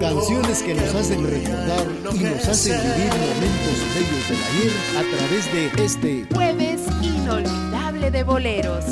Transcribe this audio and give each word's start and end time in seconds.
Canciones 0.00 0.62
que 0.62 0.74
nos 0.74 0.94
hacen 0.94 1.24
recordar 1.24 1.86
y 2.14 2.18
nos 2.18 2.48
hacen 2.48 2.78
vivir 2.82 3.12
momentos 3.14 3.78
bellos 3.94 4.28
del 4.28 4.38
ayer 4.44 4.72
a 4.98 5.16
través 5.16 5.52
de 5.52 5.84
este 5.84 6.26
jueves 6.34 6.82
inolvidable 7.02 8.10
de 8.10 8.22
boleros. 8.22 8.84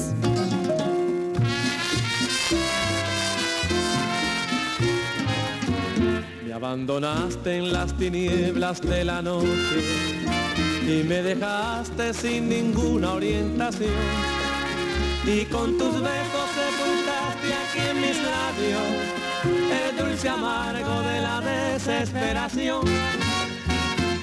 Me 6.47 6.53
abandonaste 6.53 7.59
en 7.59 7.73
las 7.73 7.93
tinieblas 7.99 8.81
de 8.81 9.05
la 9.05 9.21
noche 9.21 9.49
y 10.87 11.03
me 11.05 11.23
dejaste 11.23 12.15
sin 12.15 12.49
ninguna 12.49 13.13
orientación. 13.13 13.91
Y 15.27 15.45
con 15.47 15.77
tus 15.77 15.93
besos 16.01 16.49
sepultaste 16.55 17.55
aquí 17.55 17.91
en 17.91 18.01
mis 18.01 18.17
labios 18.17 19.24
el 19.45 19.97
dulce 19.97 20.29
amargo 20.29 21.03
de 21.03 21.21
la 21.21 21.41
desesperación. 21.41 22.85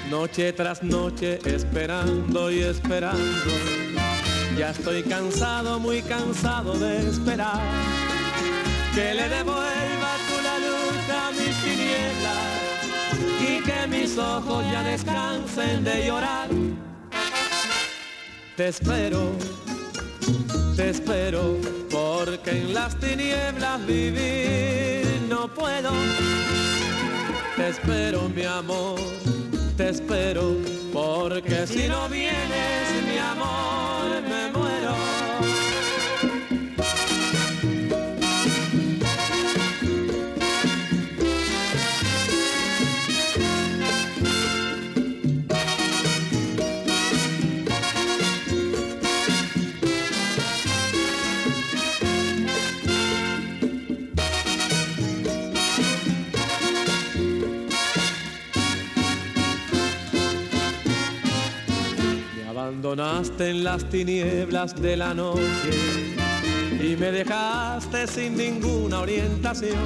Noche 0.09 0.53
tras 0.53 0.84
noche 0.84 1.39
esperando 1.45 2.52
y 2.52 2.59
esperando. 2.59 3.52
Ya 4.57 4.71
estoy 4.71 5.03
cansado, 5.03 5.79
muy 5.79 6.01
cansado 6.01 6.73
de 6.77 7.10
esperar. 7.10 7.62
Que 8.93 9.13
le 9.13 9.29
devuelva 9.29 10.12
tú 10.27 10.35
la 10.43 10.57
luz 10.60 11.10
a 11.10 11.32
mis 11.32 11.55
tinieblas 11.63 12.62
y 13.41 13.63
que 13.63 13.88
mis 13.88 14.17
ojos 14.17 14.65
ya 14.71 14.84
descansen 14.84 15.84
de 15.84 16.05
llorar. 16.07 16.49
Te 18.57 18.67
espero, 18.67 19.32
te 20.82 20.90
espero, 20.90 21.57
porque 21.91 22.49
en 22.49 22.74
las 22.74 22.96
tinieblas 22.99 23.85
vivir 23.85 25.05
no 25.29 25.48
puedo. 25.48 25.91
Te 27.55 27.70
espero, 27.70 28.27
mi 28.29 28.46
amor, 28.46 28.99
te 29.77 29.90
espero, 29.90 30.55
porque 30.91 31.68
si 31.68 31.88
no 31.88 32.10
vienes, 32.10 32.88
mi 33.07 33.18
amor, 33.20 33.90
abandonaste 62.62 63.49
en 63.49 63.63
las 63.63 63.84
tinieblas 63.90 64.79
de 64.79 64.95
la 64.95 65.13
noche 65.13 65.73
y 66.79 66.95
me 66.95 67.12
dejaste 67.12 68.06
sin 68.07 68.38
ninguna 68.38 69.00
orientación. 69.00 69.79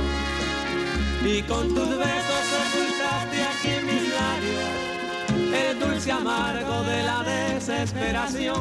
Y 1.25 1.41
con 1.43 1.69
tus 1.69 1.89
besos 1.89 2.45
ocultaste 2.63 3.43
aquí 3.51 3.73
mis 3.85 4.09
labios 4.19 5.69
el 5.69 5.79
dulce 5.79 6.11
amargo 6.11 6.83
de 6.83 7.03
la 7.03 7.23
desesperación. 7.23 8.59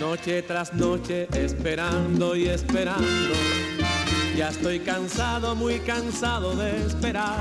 Noche 0.00 0.42
tras 0.42 0.72
noche 0.72 1.28
esperando 1.34 2.34
y 2.34 2.48
esperando, 2.48 3.34
ya 4.36 4.48
estoy 4.48 4.80
cansado, 4.80 5.54
muy 5.54 5.78
cansado 5.80 6.56
de 6.56 6.86
esperar 6.86 7.38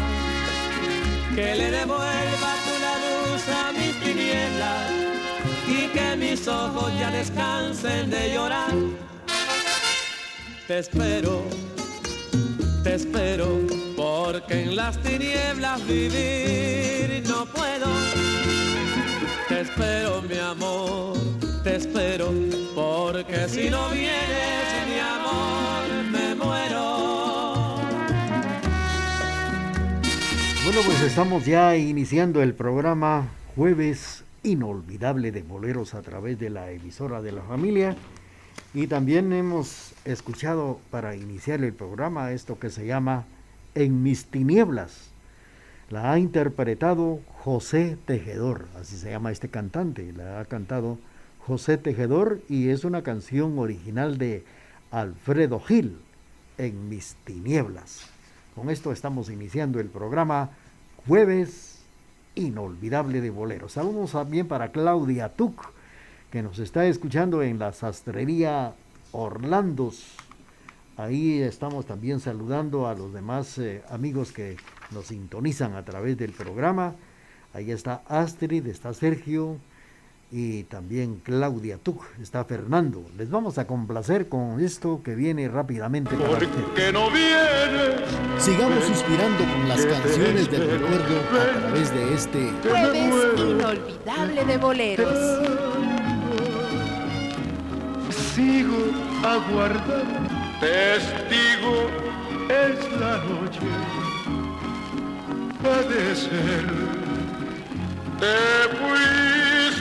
que 1.35 1.55
le 1.55 1.71
devuelva 1.71 2.51
tu 2.65 2.73
la 2.85 2.95
luz 3.03 3.43
a 3.47 3.71
mis 3.71 3.99
tinieblas 4.01 5.00
y 5.71 5.87
que 5.87 6.15
mis 6.17 6.47
ojos 6.47 6.91
ya 6.99 7.11
descansen 7.11 8.09
de 8.09 8.33
llorar. 8.33 8.73
Te 10.67 10.79
espero, 10.79 11.43
te 12.83 12.95
espero, 12.95 13.59
porque 13.95 14.63
en 14.63 14.75
las 14.75 14.97
tinieblas 15.01 15.85
vivir 15.87 17.23
no 17.27 17.45
puedo. 17.45 17.87
Te 19.47 19.61
espero, 19.61 20.21
mi 20.21 20.37
amor, 20.37 21.17
te 21.63 21.75
espero, 21.77 22.31
porque 22.75 23.47
si 23.47 23.69
no 23.69 23.89
vienes, 23.89 24.87
mi 24.87 24.99
amor, 24.99 25.83
me 26.11 26.35
muero. 26.35 27.75
Bueno, 30.63 30.81
pues 30.85 31.01
estamos 31.01 31.45
ya 31.45 31.75
iniciando 31.75 32.41
el 32.41 32.53
programa 32.53 33.27
jueves 33.55 34.23
inolvidable 34.43 35.31
de 35.31 35.43
boleros 35.43 35.93
a 35.93 36.01
través 36.01 36.39
de 36.39 36.49
la 36.49 36.71
emisora 36.71 37.21
de 37.21 37.31
la 37.31 37.41
familia. 37.43 37.95
Y 38.73 38.87
también 38.87 39.33
hemos 39.33 39.93
escuchado 40.05 40.79
para 40.89 41.15
iniciar 41.15 41.63
el 41.63 41.73
programa 41.73 42.31
esto 42.31 42.59
que 42.59 42.69
se 42.69 42.85
llama 42.85 43.25
En 43.75 44.03
mis 44.03 44.25
tinieblas. 44.25 45.11
La 45.89 46.13
ha 46.13 46.19
interpretado 46.19 47.19
José 47.39 47.97
Tejedor, 48.05 48.67
así 48.79 48.95
se 48.97 49.11
llama 49.11 49.31
este 49.31 49.49
cantante. 49.49 50.13
La 50.13 50.39
ha 50.39 50.45
cantado 50.45 50.97
José 51.45 51.77
Tejedor 51.77 52.41
y 52.47 52.69
es 52.69 52.85
una 52.85 53.03
canción 53.03 53.59
original 53.59 54.17
de 54.17 54.45
Alfredo 54.89 55.59
Gil, 55.59 55.97
En 56.57 56.87
mis 56.87 57.15
tinieblas. 57.25 58.07
Con 58.55 58.69
esto 58.69 58.91
estamos 58.91 59.29
iniciando 59.29 59.79
el 59.79 59.87
programa 59.87 60.51
jueves 61.07 61.70
inolvidable 62.35 63.21
de 63.21 63.29
boleros. 63.29 63.73
Saludos 63.73 64.11
también 64.11 64.47
para 64.47 64.71
Claudia 64.71 65.29
Tuc, 65.29 65.71
que 66.31 66.41
nos 66.41 66.59
está 66.59 66.85
escuchando 66.85 67.43
en 67.43 67.59
la 67.59 67.73
sastrería 67.73 68.73
Orlandos. 69.11 70.15
Ahí 70.97 71.41
estamos 71.41 71.85
también 71.85 72.19
saludando 72.19 72.87
a 72.87 72.93
los 72.95 73.13
demás 73.13 73.57
eh, 73.57 73.81
amigos 73.89 74.31
que 74.31 74.57
nos 74.91 75.07
sintonizan 75.07 75.75
a 75.75 75.83
través 75.83 76.17
del 76.17 76.31
programa. 76.31 76.95
Ahí 77.53 77.71
está 77.71 78.03
Astrid, 78.07 78.67
está 78.67 78.93
Sergio, 78.93 79.57
y 80.31 80.63
también 80.63 81.21
Claudia 81.23 81.77
Tuc, 81.77 82.03
está 82.21 82.45
Fernando. 82.45 83.03
Les 83.17 83.29
vamos 83.29 83.57
a 83.57 83.67
complacer 83.67 84.29
con 84.29 84.61
esto 84.61 85.01
que 85.03 85.13
viene 85.13 85.49
rápidamente. 85.49 86.15
Porque 86.15 86.91
no 86.93 87.11
viene. 87.11 88.05
Sigamos 88.37 88.83
suspirando 88.85 89.43
con 89.43 89.67
las 89.67 89.85
canciones 89.85 90.49
del 90.49 90.71
recuerdo 90.71 91.19
a 91.37 91.59
través 91.59 91.93
de 91.93 92.13
este 92.13 92.51
jueves 92.63 93.13
inolvidable 93.37 94.45
de 94.45 94.57
boleros. 94.57 95.49
Sigo 98.33 98.77
aguardando, 99.23 100.29
testigo 100.61 101.89
es 102.49 102.99
la 102.99 103.17
noche. 103.17 103.59
Puede 105.61 106.15
ser 106.15 107.01
te 108.21 109.30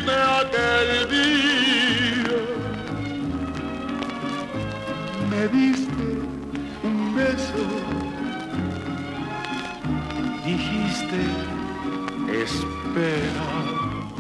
aquel 0.08 1.08
día. 1.10 2.38
Me 5.30 5.48
diste 5.48 6.06
un 6.82 7.14
beso. 7.14 7.64
Dijiste, 10.44 11.20
espera, 12.42 13.48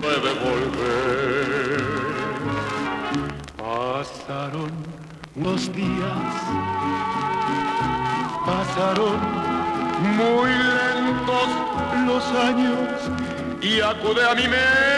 puede 0.00 0.30
volver. 0.46 1.80
Pasaron 3.56 4.70
los 5.36 5.72
días, 5.74 6.34
pasaron 8.44 9.18
muy 10.16 10.50
lentos 10.50 11.48
los 12.06 12.24
años 12.44 12.88
y 13.62 13.80
acude 13.80 14.24
a 14.28 14.34
mi 14.34 14.42
mente 14.42 14.89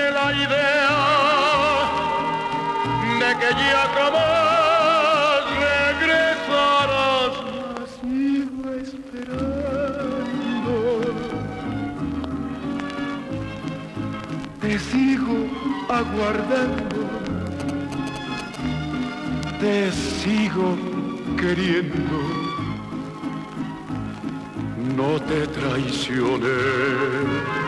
la 0.00 0.32
idea 0.32 0.96
de 3.20 3.30
que 3.40 3.50
ya 3.62 3.82
jamás 3.96 5.40
regresarás. 5.66 7.32
Sigo 8.00 8.64
esperando. 8.82 9.64
te 14.64 14.78
sigo 14.78 15.36
aguardando, 15.88 17.00
te 19.60 19.92
sigo 19.92 20.76
queriendo, 21.36 22.18
no 24.96 25.20
te 25.20 25.46
traicioné. 25.48 27.63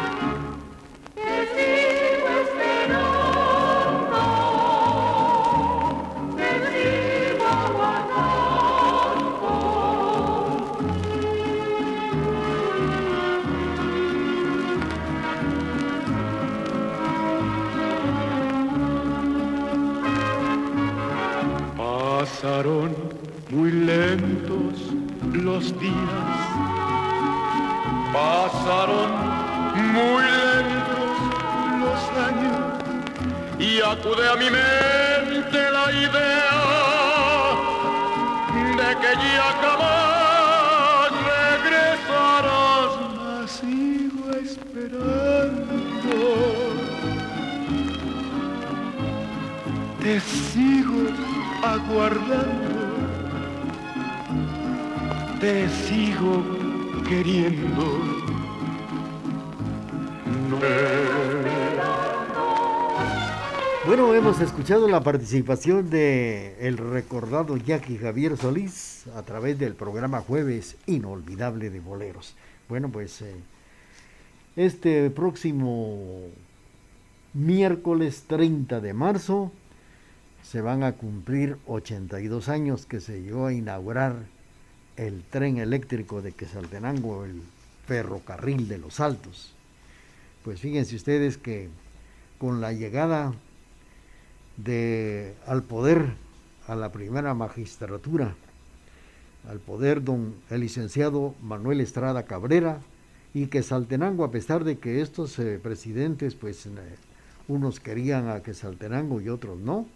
Acude 34.07 34.29
a 34.29 34.37
mi 34.37 34.51
mente 34.51 35.71
la 35.71 35.91
idea 35.93 36.59
de 38.79 38.89
que 39.01 39.13
ya 39.35 39.51
jamás 39.63 41.11
regresarás, 41.65 42.91
sigo 43.51 44.25
esperando. 44.45 46.19
Te 50.01 50.15
sigo 50.21 51.03
aguardando, 51.65 52.77
te 55.41 55.55
sigo 55.69 56.35
queriendo. 57.09 57.87
Bueno, 63.87 64.13
hemos 64.17 64.41
escuchado 64.41 64.89
la 64.89 65.05
participación 65.05 65.89
de 65.91 66.57
el 66.59 66.77
recordado 66.77 67.57
Jackie 67.57 67.99
Javier 67.99 68.37
Solís 68.37 69.07
a 69.15 69.23
través 69.23 69.61
del 69.61 69.77
programa 69.77 70.21
Jueves 70.23 70.75
Inolvidable 70.87 71.71
de 71.71 71.79
Boleros. 71.79 72.35
Bueno, 72.69 72.89
pues 72.89 73.23
eh, 73.23 73.37
este 74.57 75.09
próximo 75.11 76.21
miércoles 77.33 78.25
30 78.27 78.81
de 78.81 78.93
marzo 78.93 79.53
se 80.43 80.61
van 80.63 80.83
a 80.83 80.95
cumplir 80.95 81.57
82 81.69 82.49
años 82.49 82.87
que 82.87 82.99
se 82.99 83.23
llegó 83.23 83.47
a 83.47 83.53
inaugurar 83.53 84.17
el 84.97 85.23
tren 85.23 85.59
eléctrico 85.59 86.23
de 86.23 86.33
Quesaltenango, 86.33 87.25
el 87.25 87.41
ferrocarril 87.87 88.67
de 88.67 88.79
los 88.79 88.99
Altos. 88.99 89.55
Pues 90.43 90.59
fíjense 90.59 90.97
ustedes 90.97 91.39
que 91.39 91.69
con 92.39 92.61
la 92.61 92.73
llegada 92.73 93.33
de 94.57 95.35
al 95.47 95.63
poder 95.63 96.15
a 96.67 96.75
la 96.75 96.93
primera 96.93 97.35
magistratura, 97.35 98.35
al 99.49 99.59
poder 99.59 100.03
don 100.03 100.35
el 100.51 100.61
licenciado 100.61 101.35
Manuel 101.43 101.81
Estrada 101.81 102.25
Cabrera, 102.25 102.81
y 103.35 103.49
que 103.49 103.63
Saltenango, 103.63 104.25
a 104.25 104.31
pesar 104.31 104.65
de 104.65 104.79
que 104.79 105.03
estos 105.03 105.39
eh, 105.39 105.61
presidentes, 105.63 106.35
pues 106.35 106.65
eh, 106.67 106.71
unos 107.49 107.81
querían 107.81 108.29
a 108.29 108.43
que 108.43 108.55
Saltenango 108.55 109.21
y 109.21 109.29
otros 109.29 109.59
no, 109.59 109.87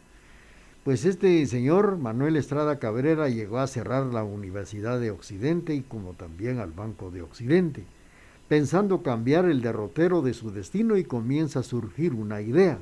pues 0.84 1.04
este 1.04 1.44
señor 1.46 1.96
Manuel 1.98 2.36
Estrada 2.36 2.78
Cabrera 2.78 3.28
llegó 3.28 3.58
a 3.58 3.66
cerrar 3.66 4.06
la 4.06 4.24
Universidad 4.24 5.00
de 5.00 5.10
Occidente 5.10 5.74
y 5.74 5.80
como 5.80 6.12
también 6.12 6.58
al 6.58 6.72
Banco 6.72 7.10
de 7.10 7.22
Occidente, 7.22 7.84
pensando 8.48 9.02
cambiar 9.02 9.46
el 9.46 9.62
derrotero 9.62 10.22
de 10.22 10.34
su 10.34 10.50
destino 10.50 10.96
y 10.96 11.04
comienza 11.04 11.60
a 11.60 11.64
surgir 11.64 12.12
una 12.12 12.40
idea, 12.40 12.78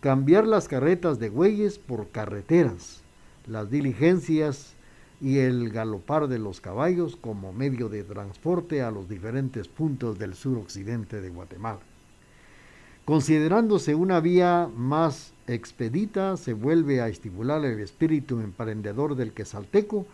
cambiar 0.00 0.46
las 0.46 0.68
carretas 0.68 1.18
de 1.18 1.28
bueyes 1.28 1.78
por 1.78 2.08
carreteras, 2.08 3.02
las 3.46 3.70
diligencias 3.70 4.74
y 5.20 5.38
el 5.38 5.70
galopar 5.70 6.28
de 6.28 6.38
los 6.38 6.60
caballos 6.60 7.16
como 7.16 7.52
medio 7.52 7.88
de 7.88 8.04
transporte 8.04 8.82
a 8.82 8.90
los 8.90 9.08
diferentes 9.08 9.66
puntos 9.66 10.18
del 10.18 10.34
suroccidente 10.34 11.20
de 11.20 11.30
Guatemala. 11.30 11.80
Considerándose 13.04 13.94
una 13.94 14.20
vía 14.20 14.68
más 14.76 15.32
expedita, 15.46 16.36
se 16.36 16.52
vuelve 16.52 17.00
a 17.00 17.08
estimular 17.08 17.64
el 17.64 17.80
espíritu 17.80 18.38
emprendedor 18.40 19.16
del 19.16 19.32
quesalteco 19.32 20.06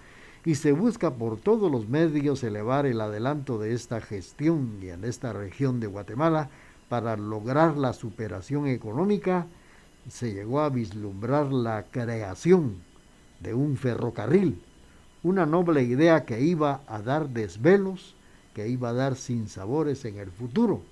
y 0.45 0.55
se 0.55 0.73
busca 0.73 1.11
por 1.11 1.39
todos 1.39 1.71
los 1.71 1.89
medios 1.89 2.45
elevar 2.45 2.87
el 2.87 3.01
adelanto 3.01 3.59
de 3.59 3.75
esta 3.75 4.01
gestión 4.01 4.79
y 4.81 4.89
en 4.89 5.05
esta 5.05 5.33
región 5.33 5.81
de 5.81 5.89
Guatemala 5.89 6.51
para 6.89 7.17
lograr 7.17 7.77
la 7.77 7.95
superación 7.95 8.69
económica, 8.69 9.49
se 10.09 10.33
llegó 10.33 10.61
a 10.61 10.69
vislumbrar 10.69 11.53
la 11.53 11.85
creación 11.91 12.77
de 13.41 13.55
un 13.55 13.77
ferrocarril, 13.77 14.61
una 15.23 15.47
noble 15.47 15.83
idea 15.83 16.25
que 16.25 16.41
iba 16.41 16.83
a 16.87 17.01
dar 17.01 17.31
desvelos, 17.31 18.15
que 18.55 18.69
iba 18.69 18.91
a 18.91 18.95
dar 18.95 19.17
sinsabores 19.17 20.05
en 20.05 20.19
el 20.19 20.31
futuro. 20.31 20.83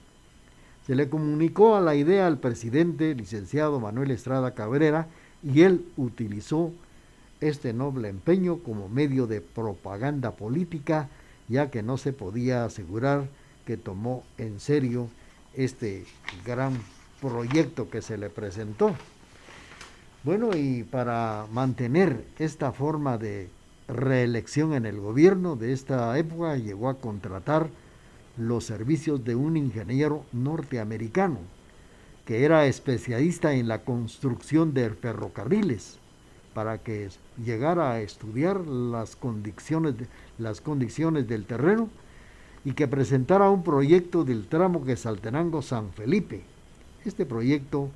Se 0.87 0.95
le 0.95 1.09
comunicó 1.09 1.77
a 1.77 1.81
la 1.81 1.95
idea 1.95 2.27
al 2.27 2.39
presidente 2.39 3.15
licenciado 3.15 3.79
Manuel 3.79 4.11
Estrada 4.11 4.53
Cabrera 4.55 5.07
y 5.43 5.63
él 5.63 5.85
utilizó 5.97 6.73
este 7.41 7.73
noble 7.73 8.09
empeño 8.09 8.59
como 8.59 8.89
medio 8.89 9.27
de 9.27 9.41
propaganda 9.41 10.33
política, 10.33 11.09
ya 11.49 11.71
que 11.71 11.83
no 11.83 11.99
se 11.99 12.13
podía 12.13 12.65
asegurar 12.65 13.27
que 13.67 13.77
tomó 13.77 14.25
en 14.39 14.59
serio 14.61 15.09
este 15.55 16.05
gran 16.45 16.79
proyecto 17.23 17.89
que 17.89 18.03
se 18.03 18.19
le 18.19 18.29
presentó. 18.29 18.95
Bueno, 20.25 20.51
y 20.55 20.83
para 20.83 21.47
mantener 21.53 22.25
esta 22.39 22.73
forma 22.73 23.17
de 23.17 23.49
reelección 23.89 24.75
en 24.75 24.85
el 24.85 25.01
gobierno 25.01 25.57
de 25.57 25.73
esta 25.73 26.19
época, 26.19 26.57
llegó 26.57 26.89
a 26.89 26.99
contratar 26.99 27.71
los 28.37 28.65
servicios 28.65 29.25
de 29.25 29.35
un 29.35 29.57
ingeniero 29.57 30.25
norteamericano 30.33 31.39
que 32.27 32.45
era 32.45 32.67
especialista 32.67 33.53
en 33.53 33.69
la 33.69 33.81
construcción 33.81 34.75
de 34.75 34.91
ferrocarriles 34.91 35.99
para 36.55 36.79
que 36.79 37.09
llegara 37.45 37.93
a 37.93 38.01
estudiar 38.01 38.61
las 38.61 39.17
condiciones, 39.17 39.95
las 40.39 40.61
condiciones 40.61 41.27
del 41.27 41.47
terreno 41.47 41.89
y 42.65 42.73
que 42.73 42.87
presentara 42.87 43.51
un 43.51 43.65
proyecto 43.65 44.25
del 44.25 44.47
tramo 44.47 44.85
que 44.85 44.97
Saltenango-San 44.97 45.93
Felipe. 45.93 46.52
Este 47.05 47.27
proyecto, 47.27 47.91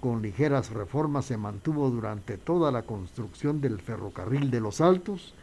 con 0.00 0.22
ligeras 0.22 0.70
reformas, 0.70 1.24
se 1.24 1.36
mantuvo 1.36 1.90
durante 1.90 2.38
toda 2.38 2.70
la 2.70 2.82
construcción 2.82 3.60
del 3.60 3.80
ferrocarril 3.80 4.52
de 4.52 4.60
los 4.60 4.80
Altos, 4.80 5.34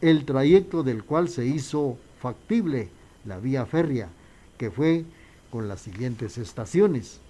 el 0.00 0.24
trayecto 0.24 0.82
del 0.82 1.04
cual 1.04 1.28
se 1.28 1.44
hizo 1.44 1.98
factible 2.20 2.88
la 3.26 3.38
vía 3.38 3.66
férrea, 3.66 4.08
que 4.56 4.70
fue 4.70 5.04
con 5.50 5.68
las 5.68 5.82
siguientes 5.82 6.38
estaciones. 6.38 7.20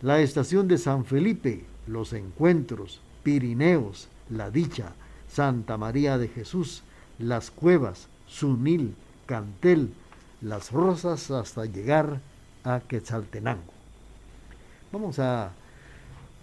La 0.00 0.20
estación 0.20 0.66
de 0.66 0.78
San 0.78 1.04
Felipe, 1.04 1.64
Los 1.86 2.14
Encuentros, 2.14 3.02
Pirineos, 3.22 4.08
La 4.30 4.50
Dicha, 4.50 4.92
Santa 5.28 5.76
María 5.76 6.16
de 6.16 6.28
Jesús, 6.28 6.82
Las 7.18 7.50
Cuevas, 7.50 8.08
Sunil, 8.26 8.94
Cantel, 9.26 9.92
Las 10.40 10.72
Rosas 10.72 11.30
hasta 11.30 11.66
llegar 11.66 12.20
a 12.64 12.80
Quetzaltenango. 12.80 13.79
Vamos 14.92 15.20
a 15.20 15.52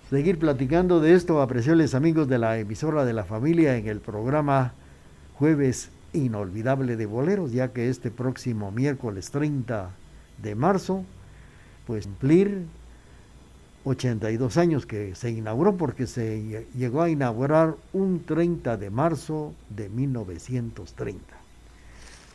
seguir 0.09 0.39
platicando 0.39 1.01
de 1.01 1.15
esto, 1.15 1.41
apreciables 1.41 1.93
amigos 1.93 2.29
de 2.29 2.37
la 2.37 2.57
emisora 2.57 3.03
de 3.03 3.11
la 3.11 3.25
familia 3.25 3.75
en 3.75 3.89
el 3.89 3.99
programa 3.99 4.71
Jueves 5.37 5.91
inolvidable 6.13 6.95
de 6.95 7.05
boleros, 7.07 7.51
ya 7.51 7.73
que 7.73 7.89
este 7.89 8.09
próximo 8.09 8.71
miércoles 8.71 9.31
30 9.31 9.91
de 10.41 10.55
marzo, 10.55 11.03
pues 11.85 12.05
cumplir 12.05 12.63
82 13.83 14.55
años 14.55 14.85
que 14.85 15.13
se 15.13 15.29
inauguró 15.29 15.75
porque 15.75 16.07
se 16.07 16.65
llegó 16.73 17.01
a 17.01 17.09
inaugurar 17.09 17.75
un 17.91 18.23
30 18.23 18.77
de 18.77 18.89
marzo 18.89 19.53
de 19.69 19.89
1930. 19.89 21.36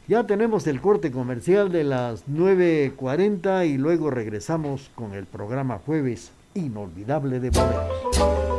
Ya 0.09 0.27
tenemos 0.27 0.67
el 0.67 0.81
corte 0.81 1.11
comercial 1.11 1.71
de 1.71 1.85
las 1.85 2.27
9.40 2.29 3.69
y 3.69 3.79
luego 3.79 4.11
regresamos 4.11 4.91
con 4.95 5.15
el 5.15 5.27
programa 5.27 5.81
Jueves 5.85 6.33
Inolvidable 6.55 7.41
de 7.41 7.51
Boleros 7.51 8.53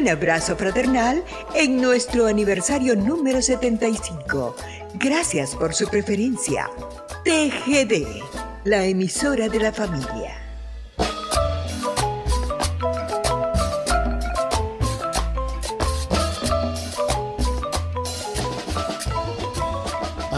un 0.00 0.08
abrazo 0.08 0.56
fraternal 0.56 1.22
en 1.54 1.78
nuestro 1.78 2.26
aniversario 2.26 2.96
número 2.96 3.42
75. 3.42 4.56
Gracias 4.94 5.54
por 5.54 5.74
su 5.74 5.86
preferencia. 5.88 6.70
TGD, 7.24 8.22
la 8.64 8.86
emisora 8.86 9.50
de 9.50 9.60
la 9.60 9.72
familia. 9.72 10.49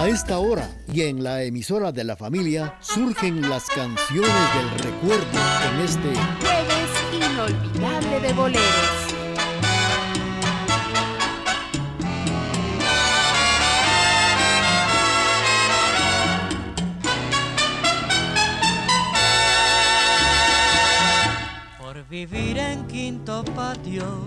A 0.02 0.08
esta 0.08 0.40
hora 0.40 0.68
y 0.92 1.02
en 1.02 1.22
la 1.22 1.44
emisora 1.44 1.92
de 1.92 2.02
la 2.02 2.16
familia 2.16 2.74
surgen 2.80 3.48
las 3.48 3.68
canciones 3.68 4.32
del 4.52 4.90
recuerdo 4.90 5.38
en 5.70 5.80
este 5.80 6.12
Jueves 6.40 6.90
inolvidable 7.12 8.20
de 8.20 8.32
boleros. 8.32 8.64
Por 21.78 22.08
vivir 22.08 22.58
en 22.58 22.88
quinto 22.88 23.44
patio 23.54 24.24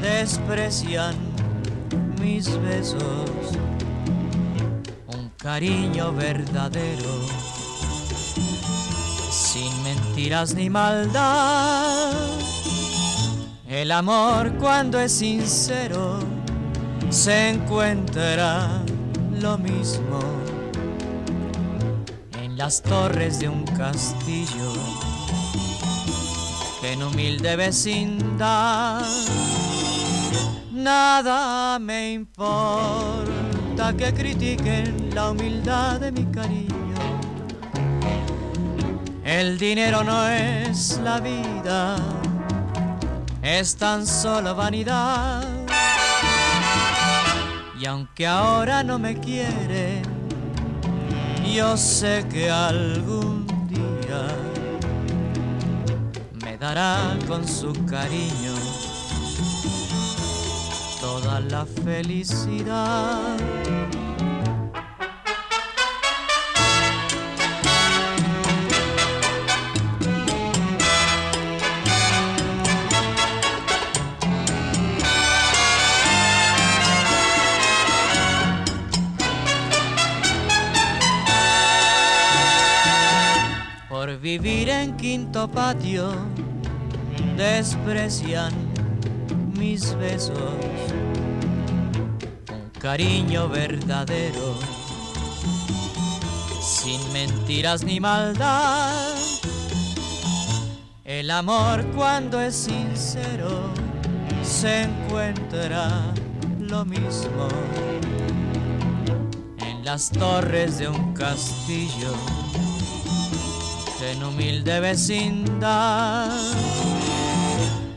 desprecian 0.00 1.14
mis 2.18 2.58
besos 2.62 3.31
cariño 5.42 6.12
verdadero, 6.12 7.10
sin 9.28 9.82
mentiras 9.82 10.54
ni 10.54 10.70
maldad. 10.70 12.12
El 13.68 13.90
amor 13.90 14.52
cuando 14.58 15.00
es 15.00 15.10
sincero 15.10 16.20
se 17.10 17.50
encuentra 17.50 18.82
lo 19.40 19.58
mismo 19.58 20.20
en 22.40 22.56
las 22.56 22.80
torres 22.80 23.40
de 23.40 23.48
un 23.48 23.64
castillo 23.64 24.72
que 26.80 26.92
en 26.92 27.02
humilde 27.02 27.56
vecindad. 27.56 29.02
Nada 30.70 31.80
me 31.80 32.12
importa 32.12 33.51
que 33.74 34.12
critiquen 34.12 35.14
la 35.14 35.30
humildad 35.30 35.98
de 35.98 36.12
mi 36.12 36.24
cariño. 36.26 36.94
El 39.24 39.58
dinero 39.58 40.04
no 40.04 40.28
es 40.28 41.00
la 41.02 41.18
vida, 41.18 41.96
es 43.42 43.74
tan 43.76 44.06
solo 44.06 44.54
vanidad. 44.54 45.42
Y 47.80 47.86
aunque 47.86 48.26
ahora 48.26 48.82
no 48.82 48.98
me 48.98 49.18
quieren, 49.18 50.02
yo 51.52 51.76
sé 51.76 52.24
que 52.30 52.50
algún 52.50 53.46
día 53.68 54.28
me 56.44 56.56
dará 56.58 57.16
con 57.26 57.48
su 57.48 57.72
cariño 57.86 58.71
toda 61.32 61.40
la 61.40 61.64
felicidad. 61.64 63.36
Por 83.88 84.18
vivir 84.18 84.68
en 84.68 84.96
quinto 84.96 85.48
patio 85.50 86.10
desprecian 87.36 88.52
mis 89.56 89.94
besos 89.94 90.91
cariño 92.82 93.48
verdadero, 93.48 94.58
sin 96.60 97.00
mentiras 97.12 97.84
ni 97.84 98.00
maldad. 98.00 99.14
El 101.04 101.30
amor 101.30 101.86
cuando 101.94 102.40
es 102.40 102.56
sincero 102.56 103.70
se 104.42 104.82
encuentra 104.82 106.12
lo 106.58 106.84
mismo 106.84 107.46
en 109.58 109.84
las 109.84 110.10
torres 110.10 110.78
de 110.78 110.88
un 110.88 111.14
castillo 111.14 112.12
en 114.10 114.24
humilde 114.24 114.80
vecindad. 114.80 116.36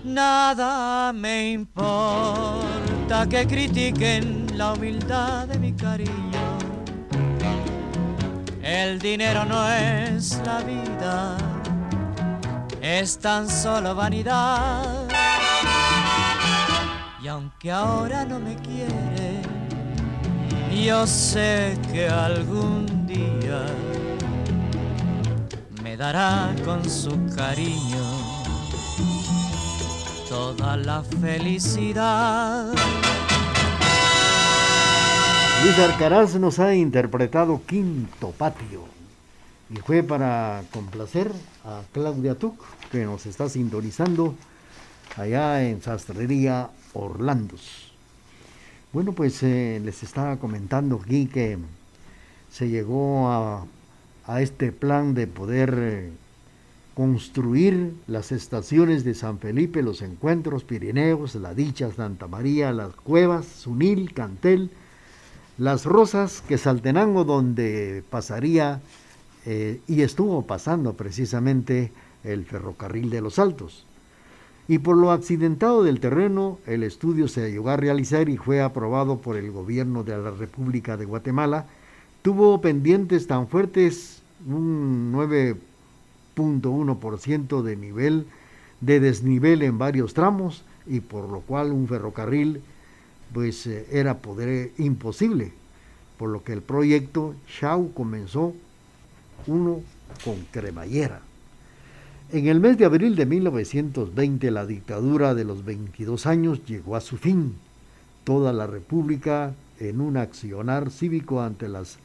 Nada 0.04 1.12
me 1.12 1.54
importa 1.54 3.28
que 3.28 3.48
critiquen 3.48 4.45
la 4.56 4.74
humildad 4.74 5.48
de 5.48 5.60
mi 5.60 5.74
cariño. 5.74 6.58
El 8.62 9.00
dinero 9.00 9.44
no 9.46 9.70
es 9.70 10.42
la 10.46 10.60
vida, 10.60 11.38
es 12.82 13.18
tan 13.20 13.50
solo 13.50 13.94
vanidad. 13.96 15.08
Y 17.22 17.28
aunque 17.28 17.72
ahora 17.72 18.24
no 18.26 18.40
me 18.40 18.56
quiere, 18.56 19.42
yo 20.72 21.06
sé 21.06 21.78
que 21.92 22.08
algún 22.08 23.06
día 23.08 23.66
me 25.84 25.98
dará 25.98 26.56
con 26.64 26.88
su 26.90 27.12
cariño 27.36 28.04
toda 30.30 30.78
la 30.78 31.04
felicidad. 31.22 32.72
Luis 35.64 35.80
Arcaraz 35.80 36.36
nos 36.36 36.60
ha 36.60 36.76
interpretado 36.76 37.62
Quinto 37.66 38.32
Patio 38.32 38.84
y 39.70 39.78
fue 39.78 40.04
para 40.04 40.64
complacer 40.72 41.32
a 41.64 41.82
Claudia 41.92 42.36
Tuc, 42.36 42.56
que 42.92 43.04
nos 43.06 43.26
está 43.26 43.50
sintonizando 43.50 44.36
allá 45.18 45.68
en 45.68 45.82
Sastrería 45.82 46.70
Orlandos. 46.94 47.92
Bueno, 48.94 49.14
pues 49.14 49.42
eh, 49.44 49.82
les 49.84 50.04
estaba 50.04 50.38
comentando 50.38 51.02
aquí 51.04 51.26
que 51.26 51.58
se 52.52 52.70
llegó 52.70 53.30
a, 53.30 53.66
este 54.40 54.72
plan 54.72 55.14
de 55.14 55.28
poder 55.28 55.76
eh, 55.78 56.12
construir 56.96 57.94
las 58.08 58.32
estaciones 58.32 59.04
de 59.04 59.14
San 59.14 59.40
Felipe, 59.40 59.84
los 59.84 60.02
encuentros, 60.02 60.64
Pirineos, 60.64 61.36
La 61.36 61.54
Dicha, 61.54 61.92
Santa 61.92 62.28
María, 62.28 62.72
Las 62.72 62.96
Cuevas, 62.96 63.46
Sunil, 63.46 64.14
Cantel, 64.14 64.72
las 65.58 65.86
Rosas, 65.86 66.44
que 66.48 66.58
Saltenango, 66.58 67.24
donde 67.24 68.04
pasaría 68.10 68.82
eh, 69.46 69.80
y 69.88 70.02
estuvo 70.02 70.42
pasando 70.42 70.94
precisamente 70.94 71.92
el 72.24 72.46
ferrocarril 72.46 73.10
de 73.10 73.22
los 73.22 73.40
Altos. 73.40 73.86
Y 74.68 74.80
por 74.80 74.98
lo 74.98 75.12
accidentado 75.12 75.84
del 75.84 76.00
terreno, 76.00 76.58
el 76.66 76.82
estudio 76.82 77.28
se 77.28 77.52
llegó 77.52 77.70
a 77.70 77.78
realizar 77.78 78.30
y 78.30 78.38
fue 78.38 78.62
aprobado 78.62 79.20
por 79.20 79.38
el 79.38 79.52
gobierno 79.52 80.04
de 80.04 80.18
la 80.18 80.32
República 80.32 80.98
de 80.98 81.06
Guatemala. 81.06 81.68
Tuvo 82.24 82.60
pendientes 82.62 83.28
tan 83.28 83.48
fuertes, 83.48 84.24
un 84.48 85.14
9.1% 85.14 87.62
de 87.62 87.76
nivel 87.76 88.26
de 88.82 89.00
desnivel 89.00 89.62
en 89.62 89.78
varios 89.78 90.16
tramos 90.16 90.64
y 90.88 91.00
por 91.00 91.30
lo 91.30 91.42
cual 91.42 91.72
un 91.72 91.88
ferrocarril 91.88 92.64
pues 93.34 93.68
eh, 93.68 93.86
era 93.92 94.20
poder 94.20 94.72
imposible, 94.78 95.52
por 96.18 96.30
lo 96.30 96.44
que 96.44 96.54
el 96.54 96.62
proyecto 96.62 97.36
Chau 97.48 97.92
comenzó 97.94 98.54
uno 99.48 99.82
con 100.24 100.36
cremallera. 100.52 101.22
En 102.32 102.48
el 102.48 102.60
mes 102.60 102.78
de 102.78 102.86
abril 102.86 103.16
de 103.16 103.26
1920 103.26 104.50
la 104.52 104.66
dictadura 104.66 105.36
de 105.36 105.44
los 105.44 105.64
22 105.64 106.26
años 106.26 106.66
llegó 106.66 106.96
a 106.96 107.02
su 107.02 107.18
fin. 107.18 107.56
Toda 108.24 108.52
la 108.52 108.66
República, 108.66 109.54
en 109.80 110.02
un 110.02 110.18
accionar 110.18 110.90
cívico 110.90 111.42
ante 111.42 111.70
las 111.70 111.98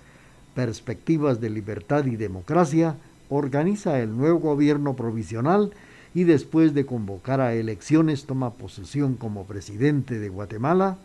perspectivas 0.54 1.40
de 1.40 1.48
libertad 1.48 2.04
y 2.04 2.16
democracia, 2.16 2.96
organiza 3.30 3.98
el 4.00 4.16
nuevo 4.16 4.40
gobierno 4.40 4.94
provisional 4.94 5.72
y 6.14 6.24
después 6.24 6.74
de 6.74 6.84
convocar 6.84 7.40
a 7.40 7.54
elecciones 7.54 8.26
toma 8.26 8.54
posesión 8.54 9.14
como 9.14 9.46
presidente 9.46 10.18
de 10.18 10.28
Guatemala 10.28 10.98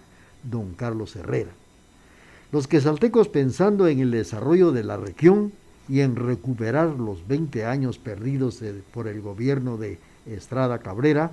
don 0.50 0.74
Carlos 0.74 1.16
Herrera. 1.16 1.52
Los 2.52 2.68
quesaltecos 2.68 3.28
pensando 3.28 3.88
en 3.88 4.00
el 4.00 4.12
desarrollo 4.12 4.72
de 4.72 4.84
la 4.84 4.98
región 4.98 5.52
y 5.90 6.02
en 6.02 6.16
recuperar 6.16 6.90
los 6.90 7.28
20 7.28 7.66
años 7.66 7.98
perdidos 7.98 8.64
por 8.94 9.08
el 9.08 9.22
gobierno 9.22 9.78
de 9.78 10.00
Estrada 10.26 10.80
Cabrera, 10.80 11.32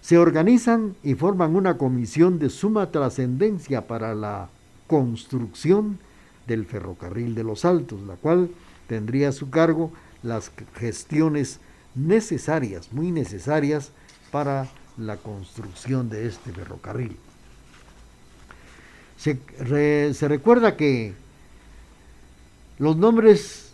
se 0.00 0.18
organizan 0.18 0.96
y 1.02 1.14
forman 1.14 1.54
una 1.54 1.78
comisión 1.78 2.38
de 2.38 2.50
suma 2.50 2.90
trascendencia 2.90 3.86
para 3.86 4.14
la 4.14 4.48
construcción 4.88 5.98
del 6.46 6.66
ferrocarril 6.66 7.34
de 7.34 7.44
los 7.44 7.64
Altos, 7.64 8.02
la 8.02 8.16
cual 8.16 8.50
tendría 8.88 9.28
a 9.28 9.32
su 9.32 9.48
cargo 9.48 9.92
las 10.22 10.50
gestiones 10.74 11.60
necesarias, 11.94 12.92
muy 12.92 13.12
necesarias 13.12 13.92
para 14.32 14.68
la 14.96 15.16
construcción 15.18 16.08
de 16.08 16.26
este 16.26 16.52
ferrocarril. 16.52 17.16
Se, 19.22 20.26
recuerda 20.26 20.76
que 20.76 21.14
Los 22.80 22.96
nombres 22.96 23.72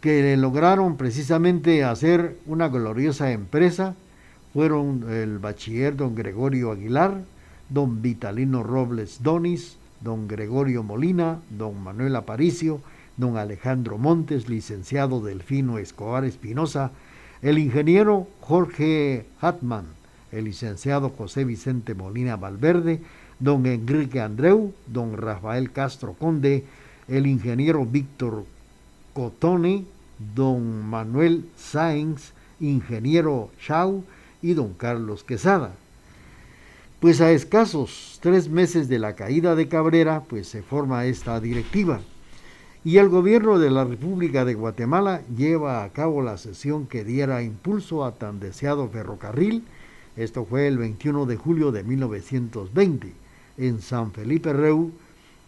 que 0.00 0.36
lograron 0.36 0.96
precisamente 0.96 1.84
hacer 1.84 2.36
una 2.46 2.68
gloriosa 2.68 3.30
empresa 3.30 3.94
fueron 4.52 5.06
el 5.08 5.38
bachiller 5.38 5.94
don 5.94 6.16
Gregorio 6.16 6.72
Aguilar, 6.72 7.22
don 7.68 8.02
Vitalino 8.02 8.64
Robles 8.64 9.22
Donis, 9.22 9.76
don 10.00 10.26
Gregorio 10.26 10.82
Molina, 10.82 11.38
don 11.50 11.80
Manuel 11.80 12.16
Aparicio, 12.16 12.80
don 13.16 13.36
Alejandro 13.36 13.98
Montes, 13.98 14.48
licenciado 14.48 15.20
Delfino 15.20 15.78
Escobar 15.78 16.24
Espinosa, 16.24 16.90
el 17.40 17.58
ingeniero 17.58 18.26
Jorge 18.40 19.26
Hatman, 19.40 19.86
el 20.32 20.46
licenciado 20.46 21.10
José 21.10 21.44
Vicente 21.44 21.94
Molina 21.94 22.34
Valverde, 22.34 23.00
don 23.38 23.66
Enrique 23.66 24.20
Andreu, 24.20 24.72
don 24.86 25.16
Rafael 25.16 25.70
Castro 25.70 26.14
Conde, 26.14 26.64
el 27.06 27.26
ingeniero 27.26 27.86
Víctor 27.86 28.44
Cotone, 29.14 29.84
don 30.34 30.84
Manuel 30.84 31.44
Sáenz, 31.56 32.32
ingeniero 32.60 33.50
Chau 33.60 34.04
y 34.42 34.54
don 34.54 34.74
Carlos 34.74 35.22
Quesada. 35.22 35.72
Pues 37.00 37.20
a 37.20 37.30
escasos 37.30 38.18
tres 38.20 38.48
meses 38.48 38.88
de 38.88 38.98
la 38.98 39.14
caída 39.14 39.54
de 39.54 39.68
Cabrera, 39.68 40.24
pues 40.28 40.48
se 40.48 40.62
forma 40.62 41.06
esta 41.06 41.38
directiva. 41.40 42.00
Y 42.84 42.96
el 42.96 43.08
gobierno 43.08 43.58
de 43.60 43.70
la 43.70 43.84
República 43.84 44.44
de 44.44 44.54
Guatemala 44.54 45.22
lleva 45.36 45.84
a 45.84 45.90
cabo 45.90 46.22
la 46.22 46.38
sesión 46.38 46.86
que 46.86 47.04
diera 47.04 47.42
impulso 47.42 48.04
a 48.04 48.12
tan 48.12 48.40
deseado 48.40 48.88
ferrocarril. 48.88 49.64
Esto 50.16 50.44
fue 50.44 50.66
el 50.66 50.78
21 50.78 51.26
de 51.26 51.36
julio 51.36 51.70
de 51.70 51.84
1920 51.84 53.27
en 53.58 53.82
San 53.82 54.12
Felipe 54.12 54.52
Reu. 54.52 54.92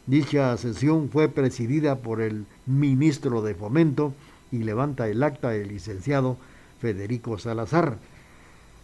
Dicha 0.06 0.56
sesión 0.56 1.08
fue 1.08 1.28
presidida 1.28 1.96
por 1.96 2.20
el 2.20 2.44
ministro 2.66 3.42
de 3.42 3.54
Fomento 3.54 4.12
y 4.52 4.58
levanta 4.58 5.08
el 5.08 5.22
acta 5.22 5.54
el 5.54 5.68
licenciado 5.68 6.36
Federico 6.80 7.38
Salazar. 7.38 7.98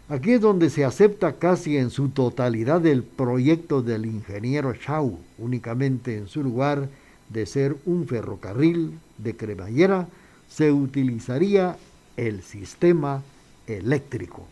Aquí 0.09 0.33
es 0.33 0.41
donde 0.41 0.71
se 0.71 0.85
acepta 0.85 1.33
casi 1.33 1.77
en 1.77 1.91
su 1.91 2.11
totalidad 2.11 2.87
el 2.87 3.03
proyecto 3.03 3.83
del 3.83 4.07
ingeniero 4.07 4.73
Chau, 4.75 5.19
únicamente 5.39 6.17
en 6.17 6.29
su 6.29 6.45
lugar 6.45 6.89
de 7.29 7.45
ser 7.45 7.77
un 7.87 8.07
ferrocarril 8.07 9.01
de 9.19 9.37
cremallera, 9.37 10.07
se 10.49 10.71
utilizaría 10.71 11.77
el 12.17 12.43
sistema 12.43 13.23
eléctrico. 13.67 14.47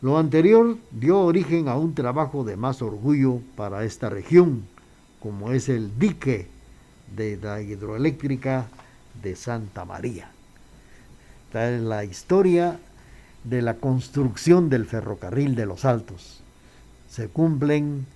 Lo 0.00 0.16
anterior 0.16 0.76
dio 0.92 1.18
origen 1.18 1.66
a 1.66 1.76
un 1.76 1.92
trabajo 1.92 2.44
de 2.44 2.56
más 2.56 2.82
orgullo 2.82 3.40
para 3.56 3.82
esta 3.82 4.08
región, 4.08 4.62
como 5.18 5.50
es 5.50 5.68
el 5.68 5.98
dique 5.98 6.46
de 7.16 7.36
la 7.36 7.60
hidroeléctrica 7.60 8.68
de 9.20 9.34
Santa 9.34 9.84
María. 9.84 10.30
Esta 11.46 11.74
es 11.74 11.82
la 11.82 12.04
historia 12.04 12.78
de 13.42 13.60
la 13.60 13.74
construcción 13.74 14.70
del 14.70 14.86
ferrocarril 14.86 15.56
de 15.56 15.66
los 15.66 15.84
Altos. 15.84 16.42
Se 17.08 17.28
cumplen 17.28 18.06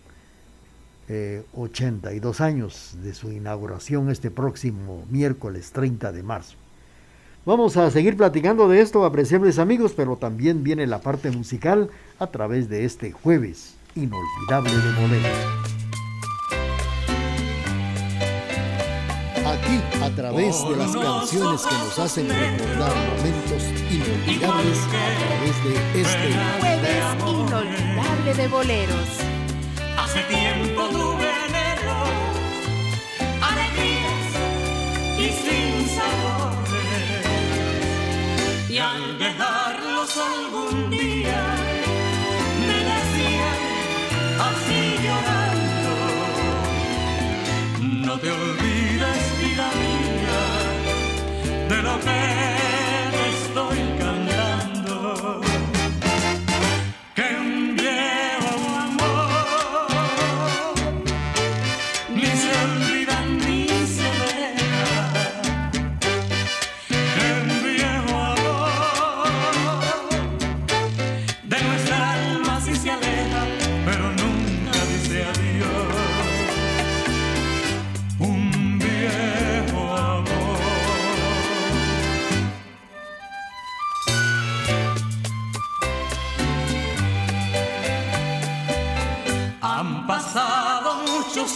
82 1.55 2.41
eh, 2.41 2.45
años 2.45 2.97
de 3.03 3.13
su 3.13 3.33
inauguración 3.33 4.09
este 4.09 4.31
próximo 4.31 5.05
miércoles 5.11 5.73
30 5.73 6.13
de 6.13 6.23
marzo. 6.23 6.62
Vamos 7.45 7.77
a 7.77 7.91
seguir 7.91 8.17
platicando 8.17 8.69
de 8.69 8.81
esto, 8.81 9.05
apreciables 9.05 9.59
amigos, 9.59 9.95
pero 9.97 10.17
también 10.17 10.63
viene 10.63 10.87
la 10.87 11.01
parte 11.01 11.29
musical 11.33 11.91
a 12.21 12.29
través 12.29 12.69
de 12.69 12.85
este 12.85 13.11
jueves 13.11 13.75
inolvidable 13.97 14.71
de 14.71 15.01
bolero. 15.01 15.63
aquí 19.45 19.81
a 20.03 20.11
través 20.15 20.63
de 20.69 20.77
las 20.77 20.97
canciones 20.97 21.63
que 21.63 21.75
nos 21.75 21.99
hacen 21.99 22.29
recordar 22.29 22.93
momentos 23.17 23.65
inolvidables 23.91 24.79
a 24.79 25.11
través 25.19 25.65
de 25.65 26.01
este 26.01 26.27
jueves 26.61 27.05
inolvidable 27.27 28.35
de 28.35 28.49
boleros. 28.49 29.09
Hace 29.99 30.23
tiempo 30.23 30.89
tuve 30.91 31.29
anhelos, 31.29 32.09
alegrías 33.43 34.31
y 35.19 35.29
sin 35.29 35.89
sabores 35.89 36.62
y 38.73 38.79
al 38.79 39.19
dejarlos 39.19 40.17
algún 40.17 40.91
día. 40.91 41.41
Me 42.67 42.79
decían 42.93 43.61
así 44.49 44.83
llorando, 45.05 45.95
no 48.07 48.19
te 48.19 48.31
olvides 48.31 49.23
de 51.69 51.83
lo 51.83 51.95
que 52.01 52.52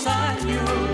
Esta 0.07 0.37
canción 0.37 0.86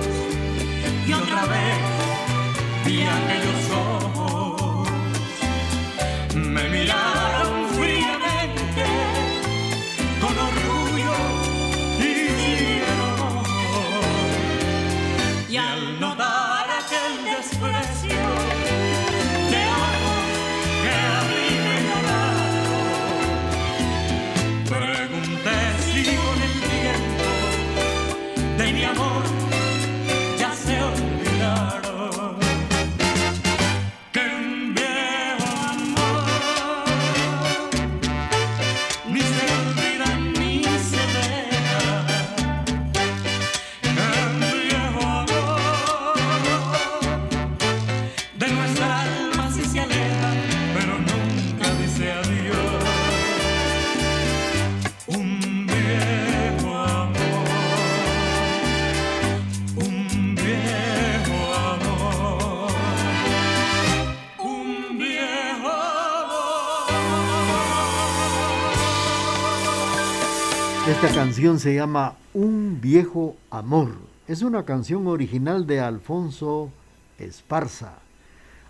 se 71.62 71.76
llama 71.76 72.16
Un 72.34 72.80
viejo 72.80 73.36
amor. 73.48 73.90
Es 74.26 74.42
una 74.42 74.64
canción 74.64 75.06
original 75.06 75.64
de 75.64 75.78
Alfonso 75.78 76.72
Esparza. 77.20 77.92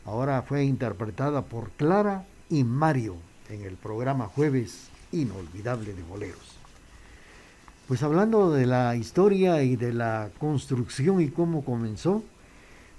Ahora 0.04 0.42
fue 0.42 0.64
interpretada 0.64 1.40
por 1.40 1.70
Clara 1.70 2.26
y 2.50 2.64
Mario 2.64 3.16
en 3.48 3.62
el 3.62 3.76
programa 3.76 4.26
Jueves 4.26 4.88
Inolvidable 5.10 5.94
de 5.94 6.02
Boleros. 6.02 6.54
Pues 7.88 8.02
hablando 8.02 8.50
de 8.50 8.66
la 8.66 8.94
historia 8.94 9.62
y 9.62 9.76
de 9.76 9.94
la 9.94 10.28
construcción 10.38 11.22
y 11.22 11.28
cómo 11.28 11.64
comenzó, 11.64 12.22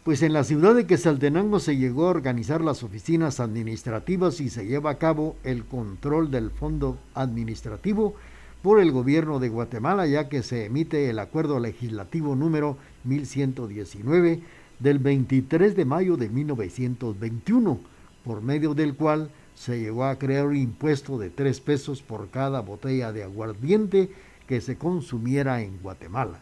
pues 0.04 0.24
en 0.24 0.34
la 0.34 0.44
ciudad 0.44 0.74
de 0.74 0.88
Quesaltenango 0.88 1.60
se 1.60 1.78
llegó 1.78 2.08
a 2.08 2.12
organizar 2.12 2.62
las 2.62 2.82
oficinas 2.82 3.40
administrativas 3.40 4.42
y 4.42 4.50
se 4.50 4.66
lleva 4.66 4.90
a 4.90 4.98
cabo 4.98 5.36
el 5.44 5.66
control 5.66 6.32
del 6.32 6.50
fondo 6.50 6.98
administrativo 7.14 8.16
por 8.64 8.80
el 8.80 8.94
gobierno 8.94 9.40
de 9.40 9.50
Guatemala, 9.50 10.08
ya 10.08 10.30
que 10.30 10.42
se 10.42 10.66
emite 10.66 11.10
el 11.10 11.20
acuerdo 11.20 11.60
legislativo 11.60 12.34
número 12.34 12.78
1119 13.04 14.40
del 14.80 15.00
23 15.00 15.76
de 15.76 15.86
mayo 15.86 16.16
de 16.16 16.30
1921, 16.30 17.80
por 18.24 18.42
medio 18.42 18.74
del 18.74 18.96
cual 18.96 19.30
se 19.54 19.82
llegó 19.82 20.06
a 20.06 20.18
crear 20.18 20.48
un 20.48 20.56
impuesto 20.56 21.18
de 21.20 21.30
tres 21.30 21.60
pesos 21.60 22.02
por 22.02 22.30
cada 22.30 22.62
botella 22.62 23.12
de 23.12 23.24
aguardiente 23.24 24.10
que 24.48 24.62
se 24.62 24.78
consumiera 24.78 25.62
en 25.62 25.78
Guatemala, 25.84 26.40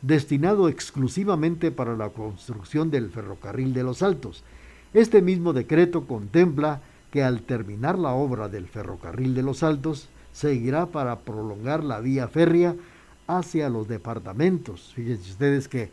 destinado 0.00 0.70
exclusivamente 0.70 1.70
para 1.70 1.96
la 1.96 2.08
construcción 2.08 2.90
del 2.90 3.10
ferrocarril 3.10 3.74
de 3.74 3.82
los 3.82 4.02
Altos. 4.02 4.42
Este 4.94 5.20
mismo 5.20 5.52
decreto 5.52 6.06
contempla 6.06 6.80
que 7.12 7.22
al 7.22 7.42
terminar 7.42 7.98
la 7.98 8.12
obra 8.12 8.48
del 8.48 8.68
ferrocarril 8.68 9.34
de 9.34 9.42
los 9.42 9.62
Altos, 9.62 10.08
seguirá 10.38 10.86
para 10.86 11.18
prolongar 11.18 11.82
la 11.82 11.98
vía 11.98 12.28
férrea 12.28 12.76
hacia 13.26 13.68
los 13.68 13.88
departamentos. 13.88 14.92
Fíjense 14.94 15.32
ustedes 15.32 15.66
que 15.66 15.90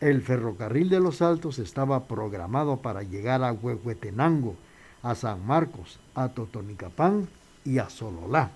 el 0.00 0.22
ferrocarril 0.22 0.88
de 0.88 1.00
los 1.00 1.20
Altos 1.22 1.58
estaba 1.58 2.04
programado 2.04 2.76
para 2.76 3.02
llegar 3.02 3.42
a 3.42 3.52
Huehuetenango, 3.52 4.54
a 5.02 5.16
San 5.16 5.44
Marcos, 5.44 5.98
a 6.14 6.28
Totonicapán 6.28 7.28
y 7.64 7.78
a 7.78 7.90
Sololá. 7.90 8.52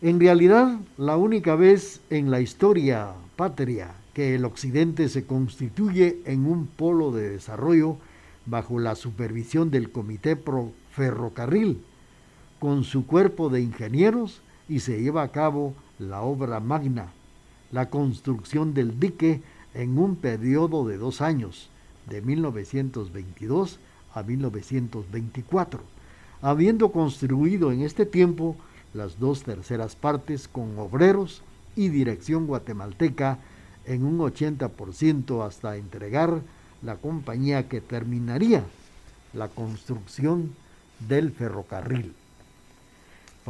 En 0.00 0.18
realidad, 0.18 0.78
la 0.96 1.18
única 1.18 1.54
vez 1.54 2.00
en 2.08 2.30
la 2.30 2.40
historia 2.40 3.08
patria 3.36 3.92
que 4.14 4.34
el 4.34 4.46
occidente 4.46 5.10
se 5.10 5.26
constituye 5.26 6.22
en 6.24 6.46
un 6.46 6.66
polo 6.66 7.12
de 7.12 7.28
desarrollo 7.28 7.98
bajo 8.46 8.78
la 8.78 8.94
supervisión 8.94 9.70
del 9.70 9.92
Comité 9.92 10.36
Pro 10.36 10.72
Ferrocarril, 10.92 11.84
con 12.60 12.84
su 12.84 13.06
cuerpo 13.06 13.48
de 13.48 13.62
ingenieros 13.62 14.42
y 14.68 14.80
se 14.80 15.02
lleva 15.02 15.22
a 15.22 15.32
cabo 15.32 15.74
la 15.98 16.20
obra 16.20 16.60
magna, 16.60 17.08
la 17.72 17.88
construcción 17.88 18.74
del 18.74 19.00
dique 19.00 19.40
en 19.74 19.98
un 19.98 20.14
periodo 20.14 20.86
de 20.86 20.98
dos 20.98 21.22
años, 21.22 21.70
de 22.08 22.20
1922 22.20 23.78
a 24.14 24.22
1924, 24.22 25.80
habiendo 26.42 26.92
construido 26.92 27.72
en 27.72 27.80
este 27.80 28.04
tiempo 28.04 28.56
las 28.92 29.18
dos 29.18 29.42
terceras 29.42 29.96
partes 29.96 30.46
con 30.46 30.78
obreros 30.78 31.42
y 31.76 31.88
dirección 31.88 32.46
guatemalteca 32.46 33.38
en 33.86 34.04
un 34.04 34.18
80% 34.18 35.46
hasta 35.46 35.76
entregar 35.76 36.42
la 36.82 36.96
compañía 36.96 37.68
que 37.68 37.80
terminaría 37.80 38.64
la 39.32 39.48
construcción 39.48 40.52
del 41.08 41.30
ferrocarril. 41.30 42.12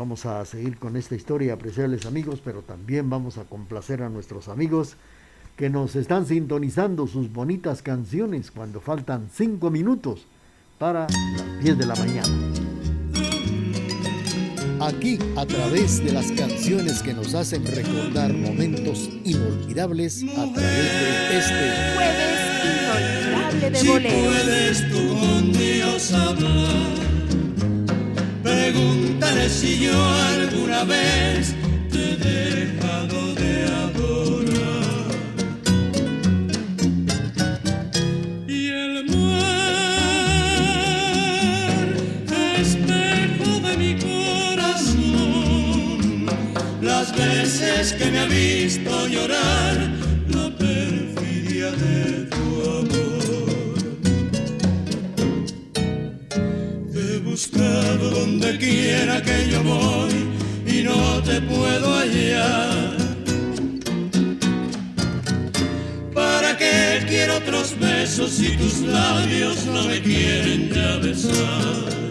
Vamos 0.00 0.24
a 0.24 0.42
seguir 0.46 0.78
con 0.78 0.96
esta 0.96 1.14
historia, 1.14 1.52
apreciables 1.52 2.06
amigos, 2.06 2.40
pero 2.42 2.62
también 2.62 3.10
vamos 3.10 3.36
a 3.36 3.44
complacer 3.44 4.02
a 4.02 4.08
nuestros 4.08 4.48
amigos 4.48 4.96
que 5.58 5.68
nos 5.68 5.94
están 5.94 6.24
sintonizando 6.24 7.06
sus 7.06 7.30
bonitas 7.30 7.82
canciones 7.82 8.50
cuando 8.50 8.80
faltan 8.80 9.28
cinco 9.30 9.70
minutos 9.70 10.26
para 10.78 11.00
las 11.00 11.62
10 11.62 11.76
de 11.76 11.84
la 11.84 11.94
mañana. 11.96 12.28
Aquí, 14.80 15.18
a 15.36 15.44
través 15.44 16.02
de 16.02 16.12
las 16.12 16.32
canciones 16.32 17.02
que 17.02 17.12
nos 17.12 17.34
hacen 17.34 17.62
recordar 17.66 18.32
momentos 18.32 19.10
inolvidables, 19.26 20.22
a 20.22 20.50
través 20.50 20.92
de 21.28 21.38
este 21.38 21.94
jueves 21.94 22.40
inolvidable 22.64 23.70
de 23.70 23.88
boleros. 23.90 24.32
puedes 24.32 24.90
tú 24.90 25.20
con 25.20 25.52
Dios 25.52 26.12
hablar, 26.14 26.99
pregúntale 28.50 29.48
si 29.48 29.78
yo 29.78 29.96
alguna 30.34 30.84
vez 30.84 31.54
te 31.92 32.00
he 32.12 32.16
dejado 32.16 33.34
de 33.34 33.52
adorar. 33.84 35.08
Y 38.48 38.68
el 38.68 38.94
mar, 39.06 40.28
espejo 42.66 43.50
de 43.66 43.72
mi 43.82 43.92
corazón, 44.08 45.18
las 46.82 47.06
veces 47.16 47.92
que 47.92 48.06
me 48.10 48.18
ha 48.20 48.26
visto 48.26 49.06
llorar, 49.06 49.76
la 50.28 50.46
perfidia 50.56 51.70
de 51.70 52.26
tu 52.32 52.44
amor. 52.78 52.89
Buscado 57.60 58.10
donde 58.10 58.58
quiera 58.58 59.22
que 59.22 59.50
yo 59.50 59.62
voy 59.62 60.28
y 60.66 60.82
no 60.82 61.22
te 61.22 61.40
puedo 61.42 61.94
hallar. 61.94 62.96
¿Para 66.14 66.56
qué 66.56 67.04
quiero 67.06 67.36
otros 67.36 67.78
besos 67.78 68.30
si 68.30 68.56
tus 68.56 68.80
labios 68.80 69.66
no 69.66 69.84
me 69.84 70.00
quieren 70.00 70.70
ya 70.70 70.96
besar? 70.96 72.09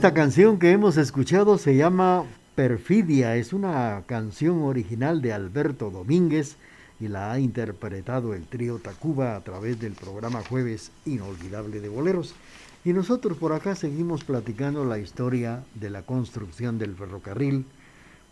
Esta 0.00 0.14
canción 0.14 0.58
que 0.58 0.70
hemos 0.70 0.96
escuchado 0.96 1.58
se 1.58 1.76
llama 1.76 2.24
Perfidia, 2.54 3.36
es 3.36 3.52
una 3.52 4.02
canción 4.06 4.62
original 4.62 5.20
de 5.20 5.34
Alberto 5.34 5.90
Domínguez 5.90 6.56
y 6.98 7.08
la 7.08 7.30
ha 7.30 7.38
interpretado 7.38 8.32
el 8.32 8.46
trío 8.46 8.78
Tacuba 8.78 9.36
a 9.36 9.40
través 9.42 9.78
del 9.78 9.92
programa 9.92 10.40
Jueves 10.48 10.90
Inolvidable 11.04 11.82
de 11.82 11.90
Boleros. 11.90 12.34
Y 12.82 12.94
nosotros 12.94 13.36
por 13.36 13.52
acá 13.52 13.74
seguimos 13.74 14.24
platicando 14.24 14.86
la 14.86 14.98
historia 14.98 15.64
de 15.74 15.90
la 15.90 16.00
construcción 16.00 16.78
del 16.78 16.94
ferrocarril, 16.94 17.66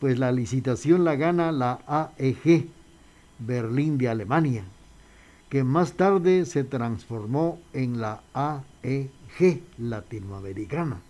pues 0.01 0.19
la 0.19 0.33
licitación 0.33 1.05
la 1.05 1.17
gana 1.17 1.53
la 1.53 1.81
AEG, 1.87 2.67
Berlín 3.41 3.99
de 3.99 4.09
Alemania, 4.09 4.65
que 5.51 5.65
más 5.65 5.93
tarde 5.93 6.47
se 6.47 6.65
transformó 6.65 7.61
en 7.75 8.01
la 8.01 8.23
AEG 8.33 9.61
latinoamericana. 9.77 11.03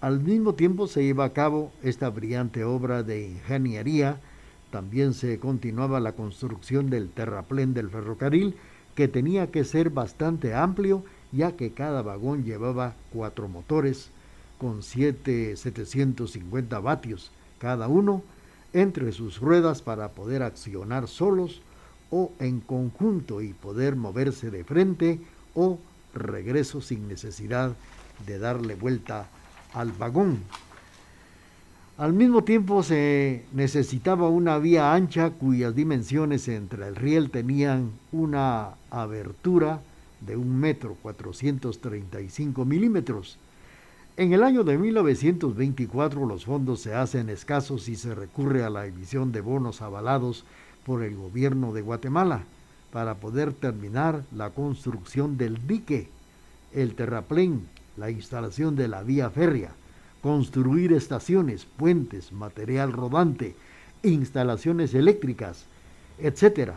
Al 0.00 0.20
mismo 0.20 0.54
tiempo 0.54 0.86
se 0.86 1.02
lleva 1.02 1.24
a 1.24 1.32
cabo 1.32 1.72
esta 1.82 2.10
brillante 2.10 2.64
obra 2.64 3.02
de 3.02 3.26
ingeniería, 3.26 4.20
también 4.70 5.14
se 5.14 5.38
continuaba 5.38 6.00
la 6.00 6.12
construcción 6.12 6.90
del 6.90 7.08
terraplén 7.08 7.72
del 7.72 7.88
ferrocarril, 7.88 8.56
que 8.94 9.08
tenía 9.08 9.50
que 9.50 9.64
ser 9.64 9.90
bastante 9.90 10.54
amplio, 10.54 11.02
ya 11.32 11.52
que 11.52 11.72
cada 11.72 12.02
vagón 12.02 12.44
llevaba 12.44 12.94
cuatro 13.12 13.48
motores 13.48 14.10
con 14.58 14.82
siete 14.82 15.56
750 15.56 16.78
vatios 16.80 17.30
cada 17.58 17.88
uno 17.88 18.22
entre 18.72 19.12
sus 19.12 19.40
ruedas 19.40 19.82
para 19.82 20.10
poder 20.10 20.42
accionar 20.42 21.08
solos 21.08 21.62
o 22.10 22.32
en 22.38 22.60
conjunto 22.60 23.40
y 23.40 23.52
poder 23.52 23.96
moverse 23.96 24.50
de 24.50 24.64
frente 24.64 25.20
o 25.54 25.78
regreso 26.14 26.80
sin 26.80 27.08
necesidad 27.08 27.74
de 28.26 28.38
darle 28.38 28.74
vuelta 28.74 29.28
al 29.76 29.92
vagón. 29.92 30.38
Al 31.98 32.12
mismo 32.12 32.44
tiempo 32.44 32.82
se 32.82 33.44
necesitaba 33.52 34.28
una 34.28 34.58
vía 34.58 34.92
ancha 34.92 35.30
cuyas 35.30 35.74
dimensiones 35.74 36.48
entre 36.48 36.88
el 36.88 36.96
riel 36.96 37.30
tenían 37.30 37.92
una 38.10 38.74
abertura 38.90 39.80
de 40.20 40.36
un 40.36 40.58
metro 40.58 40.96
435 41.02 42.64
milímetros. 42.64 43.38
En 44.16 44.32
el 44.32 44.42
año 44.42 44.64
de 44.64 44.78
1924 44.78 46.26
los 46.26 46.46
fondos 46.46 46.80
se 46.80 46.94
hacen 46.94 47.28
escasos 47.28 47.88
y 47.88 47.96
se 47.96 48.14
recurre 48.14 48.64
a 48.64 48.70
la 48.70 48.86
emisión 48.86 49.30
de 49.30 49.42
bonos 49.42 49.82
avalados 49.82 50.44
por 50.84 51.02
el 51.02 51.16
gobierno 51.16 51.72
de 51.72 51.82
Guatemala 51.82 52.44
para 52.92 53.16
poder 53.16 53.52
terminar 53.52 54.22
la 54.34 54.50
construcción 54.50 55.36
del 55.36 55.66
dique, 55.66 56.08
el 56.72 56.94
terraplén, 56.94 57.66
la 57.96 58.10
instalación 58.10 58.76
de 58.76 58.88
la 58.88 59.02
vía 59.02 59.30
férrea, 59.30 59.72
construir 60.22 60.92
estaciones, 60.92 61.66
puentes, 61.76 62.32
material 62.32 62.92
rodante, 62.92 63.54
instalaciones 64.02 64.94
eléctricas, 64.94 65.64
etc. 66.18 66.72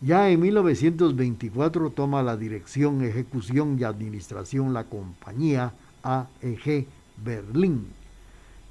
Ya 0.00 0.28
en 0.30 0.40
1924 0.40 1.90
toma 1.90 2.22
la 2.22 2.36
dirección, 2.36 3.02
ejecución 3.02 3.78
y 3.78 3.84
administración 3.84 4.72
la 4.72 4.84
compañía 4.84 5.72
AEG 6.02 6.86
Berlín, 7.24 7.86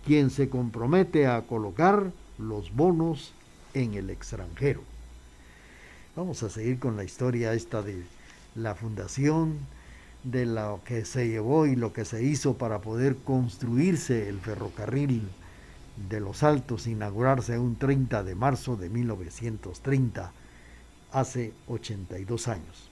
quien 0.05 0.29
se 0.29 0.49
compromete 0.49 1.27
a 1.27 1.41
colocar 1.41 2.11
los 2.37 2.75
bonos 2.75 3.33
en 3.73 3.93
el 3.93 4.09
extranjero. 4.09 4.81
Vamos 6.15 6.43
a 6.43 6.49
seguir 6.49 6.79
con 6.79 6.95
la 6.95 7.03
historia 7.03 7.53
esta 7.53 7.81
de 7.81 8.03
la 8.55 8.75
fundación, 8.75 9.57
de 10.23 10.45
lo 10.45 10.81
que 10.85 11.05
se 11.05 11.27
llevó 11.27 11.65
y 11.65 11.75
lo 11.75 11.93
que 11.93 12.05
se 12.05 12.23
hizo 12.23 12.57
para 12.57 12.79
poder 12.79 13.17
construirse 13.17 14.29
el 14.29 14.39
ferrocarril 14.39 15.27
de 16.09 16.19
los 16.19 16.43
Altos, 16.43 16.87
inaugurarse 16.87 17.59
un 17.59 17.75
30 17.75 18.23
de 18.23 18.35
marzo 18.35 18.75
de 18.75 18.89
1930, 18.89 20.31
hace 21.11 21.53
82 21.67 22.47
años. 22.47 22.89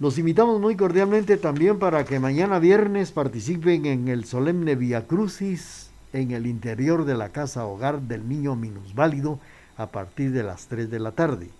Los 0.00 0.18
invitamos 0.18 0.60
muy 0.60 0.74
cordialmente 0.76 1.36
también 1.36 1.78
para 1.78 2.04
que 2.04 2.18
mañana 2.18 2.58
viernes 2.58 3.12
participen 3.12 3.86
en 3.86 4.08
el 4.08 4.24
solemne 4.24 4.74
Via 4.74 5.06
Crucis 5.06 5.90
en 6.12 6.32
el 6.32 6.46
interior 6.46 7.04
de 7.04 7.14
la 7.14 7.28
casa 7.28 7.66
hogar 7.66 8.02
del 8.02 8.28
niño 8.28 8.56
minusválido 8.56 9.38
a 9.76 9.86
partir 9.86 10.32
de 10.32 10.42
las 10.42 10.66
3 10.66 10.90
de 10.90 10.98
la 10.98 11.12
tarde. 11.12 11.50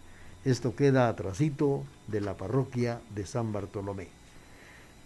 Esto 0.45 0.75
queda 0.75 1.09
atrasito 1.09 1.85
de 2.09 2.21
la 2.21 2.37
parroquia 2.37 3.01
de 3.15 3.27
San 3.27 3.53
Bartolomé. 3.53 4.22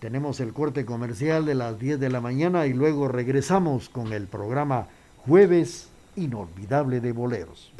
Tenemos 0.01 0.41
el 0.41 0.53
corte 0.53 0.85
comercial 0.85 1.47
de 1.47 1.55
las 1.55 1.79
10 1.79 1.99
de 1.99 2.11
la 2.11 2.21
mañana 2.21 2.67
y 2.67 2.75
luego 2.75 3.09
regresamos 3.09 3.89
con 3.89 4.13
el 4.13 4.27
programa 4.27 4.89
Jueves 5.27 5.89
Inolvidable 6.17 7.01
de 7.01 7.13
Boleros. 7.13 7.73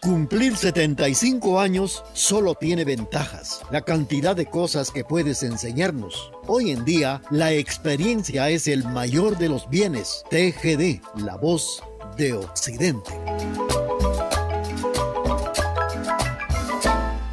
Cumplir 0.00 0.56
75 0.56 1.60
años 1.60 2.02
solo 2.14 2.54
tiene 2.54 2.84
ventajas, 2.84 3.60
la 3.70 3.82
cantidad 3.82 4.34
de 4.34 4.46
cosas 4.46 4.90
que 4.90 5.04
puedes 5.04 5.42
enseñarnos. 5.42 6.32
Hoy 6.46 6.70
en 6.70 6.84
día, 6.84 7.20
la 7.30 7.52
experiencia 7.52 8.48
es 8.48 8.66
el 8.66 8.84
mayor 8.84 9.36
de 9.36 9.48
los 9.48 9.68
bienes. 9.68 10.24
TGD, 10.30 11.02
la 11.22 11.36
voz 11.36 11.82
de 12.16 12.32
Occidente. 12.32 13.12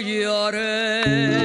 yare 0.00 1.39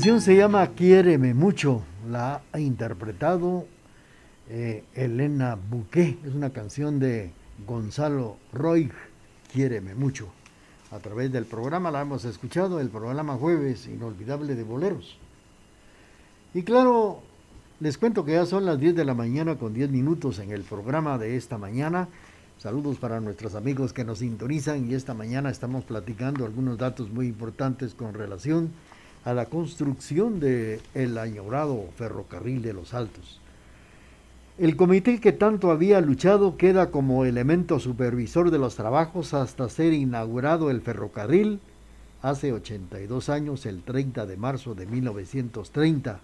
canción 0.00 0.22
se 0.22 0.34
llama 0.34 0.66
Quiéreme 0.68 1.34
mucho, 1.34 1.82
la 2.08 2.40
ha 2.52 2.58
interpretado 2.58 3.66
eh, 4.48 4.82
Elena 4.94 5.58
Bouquet, 5.68 6.16
es 6.24 6.34
una 6.34 6.48
canción 6.54 6.98
de 6.98 7.32
Gonzalo 7.66 8.38
Roy, 8.50 8.90
Quiéreme 9.52 9.94
mucho. 9.94 10.28
A 10.90 11.00
través 11.00 11.30
del 11.30 11.44
programa 11.44 11.90
la 11.90 12.00
hemos 12.00 12.24
escuchado, 12.24 12.80
el 12.80 12.88
programa 12.88 13.34
Jueves 13.34 13.88
Inolvidable 13.88 14.54
de 14.54 14.62
Boleros. 14.62 15.18
Y 16.54 16.62
claro, 16.62 17.20
les 17.78 17.98
cuento 17.98 18.24
que 18.24 18.32
ya 18.32 18.46
son 18.46 18.64
las 18.64 18.80
10 18.80 18.94
de 18.94 19.04
la 19.04 19.12
mañana 19.12 19.56
con 19.56 19.74
10 19.74 19.90
minutos 19.90 20.38
en 20.38 20.50
el 20.50 20.62
programa 20.62 21.18
de 21.18 21.36
esta 21.36 21.58
mañana. 21.58 22.08
Saludos 22.56 22.96
para 22.96 23.20
nuestros 23.20 23.54
amigos 23.54 23.92
que 23.92 24.04
nos 24.04 24.20
sintonizan 24.20 24.90
y 24.90 24.94
esta 24.94 25.12
mañana 25.12 25.50
estamos 25.50 25.84
platicando 25.84 26.46
algunos 26.46 26.78
datos 26.78 27.10
muy 27.10 27.26
importantes 27.26 27.92
con 27.92 28.14
relación 28.14 28.70
la 29.24 29.46
construcción 29.46 30.40
del 30.40 30.80
el 30.94 31.18
añorado 31.18 31.84
ferrocarril 31.96 32.62
de 32.62 32.72
los 32.72 32.94
Altos. 32.94 33.40
El 34.58 34.76
comité 34.76 35.20
que 35.20 35.32
tanto 35.32 35.70
había 35.70 36.00
luchado 36.00 36.56
queda 36.56 36.90
como 36.90 37.24
elemento 37.24 37.80
supervisor 37.80 38.50
de 38.50 38.58
los 38.58 38.76
trabajos 38.76 39.32
hasta 39.32 39.68
ser 39.68 39.92
inaugurado 39.92 40.70
el 40.70 40.82
ferrocarril 40.82 41.60
hace 42.22 42.52
82 42.52 43.30
años, 43.30 43.64
el 43.64 43.82
30 43.82 44.26
de 44.26 44.36
marzo 44.36 44.74
de 44.74 44.86
1930. 44.86 46.20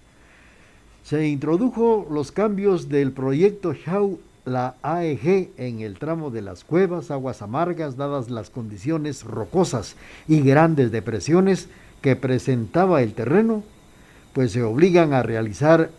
Se 1.02 1.26
introdujo 1.26 2.06
los 2.10 2.32
cambios 2.32 2.88
del 2.88 3.12
proyecto 3.12 3.72
Shaw 3.72 4.18
la 4.44 4.76
AEG 4.82 5.50
en 5.56 5.80
el 5.80 5.98
tramo 5.98 6.30
de 6.30 6.40
las 6.40 6.62
cuevas, 6.62 7.10
aguas 7.10 7.42
amargas, 7.42 7.96
dadas 7.96 8.30
las 8.30 8.48
condiciones 8.48 9.24
rocosas 9.24 9.96
y 10.28 10.40
grandes 10.40 10.92
depresiones 10.92 11.68
que 12.06 12.14
presentaba 12.14 13.02
el 13.02 13.14
terreno, 13.14 13.64
pues 14.32 14.52
se 14.52 14.62
obligan 14.62 15.12
a 15.12 15.24
realizar 15.24 15.90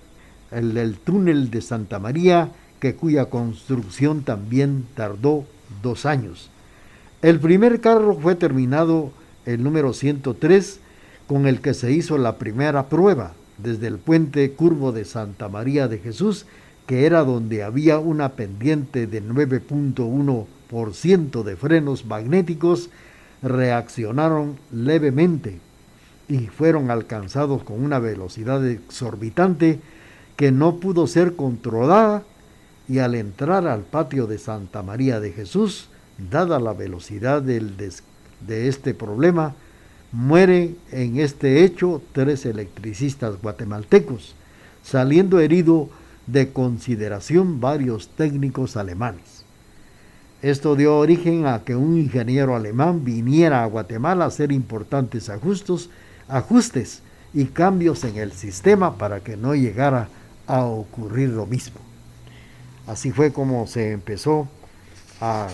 el 0.52 0.74
del 0.74 0.96
túnel 0.96 1.52
de 1.52 1.62
Santa 1.62 2.00
María, 2.00 2.52
que 2.80 2.96
cuya 2.96 3.26
construcción 3.26 4.24
también 4.24 4.86
tardó 4.96 5.43
dos 5.84 6.06
años. 6.06 6.50
El 7.22 7.41
primer 7.41 7.82
carro 7.82 8.15
fue 8.15 8.36
terminado 8.36 9.12
el 9.46 9.62
número 9.62 9.91
103, 9.91 10.80
con 11.28 11.46
el 11.46 11.60
que 11.60 11.74
se 11.74 11.91
hizo 11.91 12.17
la 12.17 12.38
primera 12.38 12.88
prueba 12.88 13.34
desde 13.58 13.88
el 13.88 13.98
puente 13.98 14.50
curvo 14.54 14.93
de 14.93 15.04
Santa 15.04 15.50
María 15.50 15.89
de 15.89 15.98
Jesús, 15.98 16.46
que 16.86 17.06
era 17.06 17.26
donde 17.26 17.63
había 17.63 18.00
una 18.00 18.30
pendiente 18.30 19.08
de 19.08 19.22
9.1% 19.22 21.43
de 21.43 21.56
frenos 21.58 22.06
magnéticos, 22.06 22.89
reaccionaron 23.41 24.56
levemente 24.72 25.66
y 26.27 26.47
fueron 26.47 26.91
alcanzados 26.91 27.63
con 27.63 27.83
una 27.83 27.99
velocidad 27.99 28.65
exorbitante 28.67 29.79
que 30.35 30.51
no 30.51 30.77
pudo 30.77 31.07
ser 31.07 31.35
controlada 31.35 32.23
y 32.87 32.99
al 32.99 33.15
entrar 33.15 33.67
al 33.67 33.81
patio 33.81 34.27
de 34.27 34.37
Santa 34.37 34.83
María 34.83 35.19
de 35.19 35.31
Jesús, 35.31 35.89
dada 36.17 36.59
la 36.59 36.73
velocidad 36.73 37.41
del 37.41 37.75
de 37.77 38.67
este 38.67 38.93
problema, 38.93 39.55
muere 40.11 40.75
en 40.91 41.19
este 41.19 41.63
hecho 41.63 42.01
tres 42.13 42.45
electricistas 42.45 43.41
guatemaltecos, 43.41 44.35
saliendo 44.83 45.39
herido 45.39 45.89
de 46.27 46.51
consideración 46.51 47.59
varios 47.59 48.09
técnicos 48.09 48.77
alemanes. 48.77 49.43
Esto 50.41 50.75
dio 50.75 50.97
origen 50.97 51.47
a 51.47 51.63
que 51.63 51.75
un 51.75 51.97
ingeniero 51.97 52.55
alemán 52.55 53.03
viniera 53.03 53.63
a 53.63 53.67
Guatemala 53.67 54.25
a 54.25 54.27
hacer 54.27 54.51
importantes 54.51 55.29
ajustes, 55.29 55.89
ajustes 56.29 57.01
y 57.33 57.45
cambios 57.45 58.03
en 58.03 58.17
el 58.17 58.31
sistema 58.31 58.97
para 58.97 59.19
que 59.19 59.37
no 59.37 59.55
llegara 59.55 60.09
a 60.47 60.63
ocurrir 60.63 61.29
lo 61.29 61.45
mismo. 61.45 61.79
Así 62.87 63.11
fue 63.11 63.33
como 63.33 63.67
se 63.67 63.91
empezó 63.91 64.47
a 65.19 65.47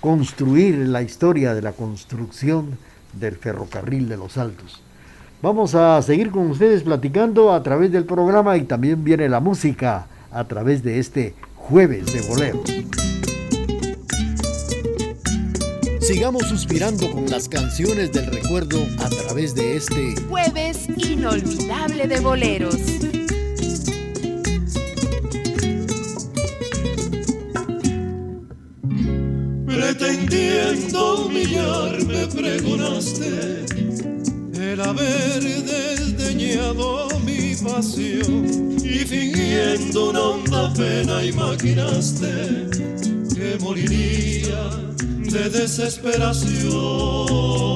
construir 0.00 0.76
la 0.88 1.02
historia 1.02 1.54
de 1.54 1.62
la 1.62 1.72
construcción 1.72 2.76
del 3.14 3.36
ferrocarril 3.36 4.08
de 4.08 4.16
los 4.16 4.36
Altos. 4.36 4.82
Vamos 5.40 5.74
a 5.74 6.00
seguir 6.02 6.30
con 6.30 6.50
ustedes 6.50 6.82
platicando 6.82 7.52
a 7.52 7.62
través 7.62 7.92
del 7.92 8.04
programa 8.04 8.56
y 8.56 8.64
también 8.64 9.04
viene 9.04 9.28
la 9.28 9.40
música 9.40 10.06
a 10.30 10.44
través 10.44 10.82
de 10.82 10.98
este 10.98 11.34
jueves 11.56 12.12
de 12.12 12.28
bolero. 12.28 12.62
Sigamos 16.06 16.42
suspirando 16.50 17.10
con 17.10 17.24
las 17.30 17.48
canciones 17.48 18.12
del 18.12 18.26
recuerdo 18.26 18.86
a 18.98 19.08
través 19.08 19.54
de 19.54 19.76
este 19.76 20.14
jueves 20.28 20.86
inolvidable 20.98 22.06
de 22.06 22.20
boleros. 22.20 22.76
pretendiendo 29.66 31.26
humillarme 31.26 32.26
pregonaste 32.26 33.64
el 34.60 34.80
haber 34.82 35.42
desdeñado 35.42 37.08
mi 37.20 37.54
pasión 37.56 38.76
y 38.78 38.98
fingiendo 39.06 40.10
una 40.10 40.20
honda 40.20 40.74
pena 40.74 41.24
imaginaste 41.24 42.68
que 43.34 43.56
moriría 43.60 44.93
de 45.34 45.50
desesperación. 45.50 47.73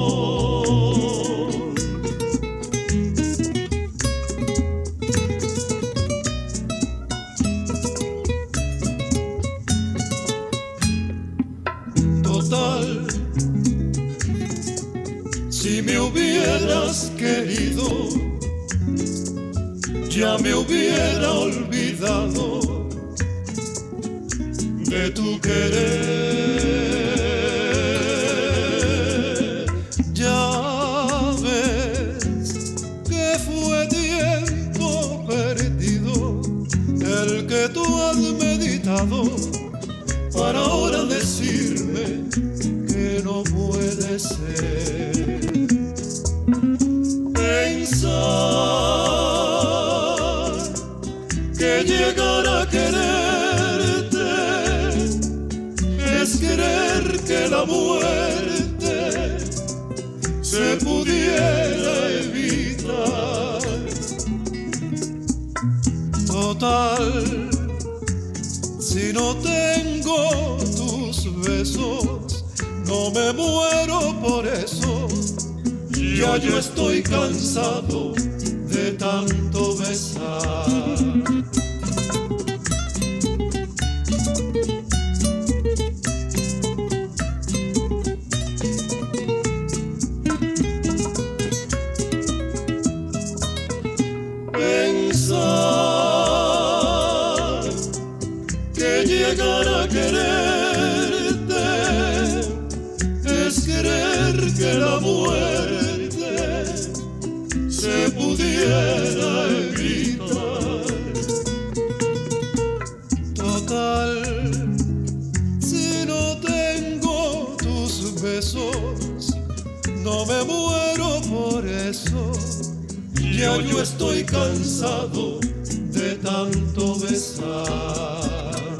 De 124.79 126.15
tanto 126.23 126.97
besar. 126.99 128.77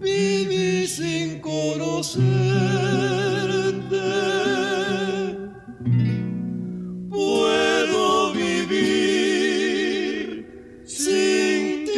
Viví 0.00 0.88
sin 0.88 1.40
conocerte. 1.40 2.26
Puedo 7.08 8.32
vivir 8.32 8.82
sin 10.84 11.84
ti. 11.84 11.92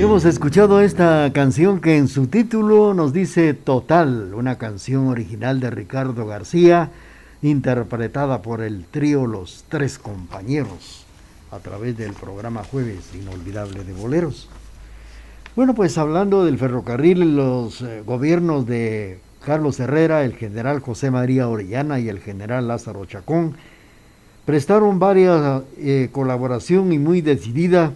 Hemos 0.00 0.24
escuchado 0.24 0.80
esta 0.80 1.32
canción 1.32 1.80
que 1.80 1.96
en 1.96 2.06
su 2.06 2.28
título 2.28 2.94
nos 2.94 3.12
dice 3.12 3.54
Total, 3.54 4.34
una 4.34 4.56
canción 4.56 5.08
original 5.08 5.58
de 5.58 5.70
Ricardo 5.70 6.26
García, 6.26 6.92
interpretada 7.42 8.42
por 8.42 8.62
el 8.62 8.84
trío 8.84 9.26
Los 9.26 9.64
Tres 9.68 9.98
Compañeros, 9.98 11.04
a 11.50 11.58
través 11.58 11.96
del 11.96 12.12
programa 12.12 12.64
Jueves 12.64 13.10
Inolvidable 13.14 13.84
de 13.84 13.92
Boleros. 13.92 14.48
Bueno, 15.56 15.74
pues 15.74 15.98
hablando 15.98 16.44
del 16.44 16.58
ferrocarril, 16.58 17.36
los 17.36 17.80
eh, 17.82 18.02
gobiernos 18.04 18.66
de 18.66 19.18
Carlos 19.44 19.80
Herrera, 19.80 20.24
el 20.24 20.34
general 20.34 20.80
José 20.80 21.10
María 21.10 21.48
Orellana 21.48 22.00
y 22.00 22.08
el 22.08 22.20
general 22.20 22.68
Lázaro 22.68 23.04
Chacón 23.06 23.54
prestaron 24.44 24.98
varias 24.98 25.62
eh, 25.78 26.10
colaboración 26.12 26.92
y 26.92 26.98
muy 26.98 27.20
decidida 27.20 27.92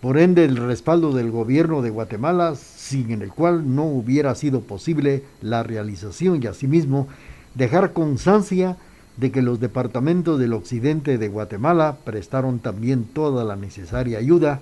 por 0.00 0.18
ende 0.18 0.44
el 0.44 0.56
respaldo 0.56 1.12
del 1.12 1.30
gobierno 1.30 1.82
de 1.82 1.90
Guatemala, 1.90 2.54
sin 2.56 3.10
el 3.10 3.32
cual 3.32 3.74
no 3.74 3.84
hubiera 3.84 4.34
sido 4.34 4.60
posible 4.60 5.24
la 5.40 5.62
realización 5.62 6.42
y 6.42 6.46
asimismo 6.46 7.08
dejar 7.54 7.92
constancia 7.92 8.76
de 9.16 9.32
que 9.32 9.42
los 9.42 9.60
departamentos 9.60 10.38
del 10.38 10.52
occidente 10.52 11.18
de 11.18 11.28
Guatemala 11.28 11.98
prestaron 12.04 12.60
también 12.60 13.04
toda 13.04 13.44
la 13.44 13.56
necesaria 13.56 14.18
ayuda 14.18 14.60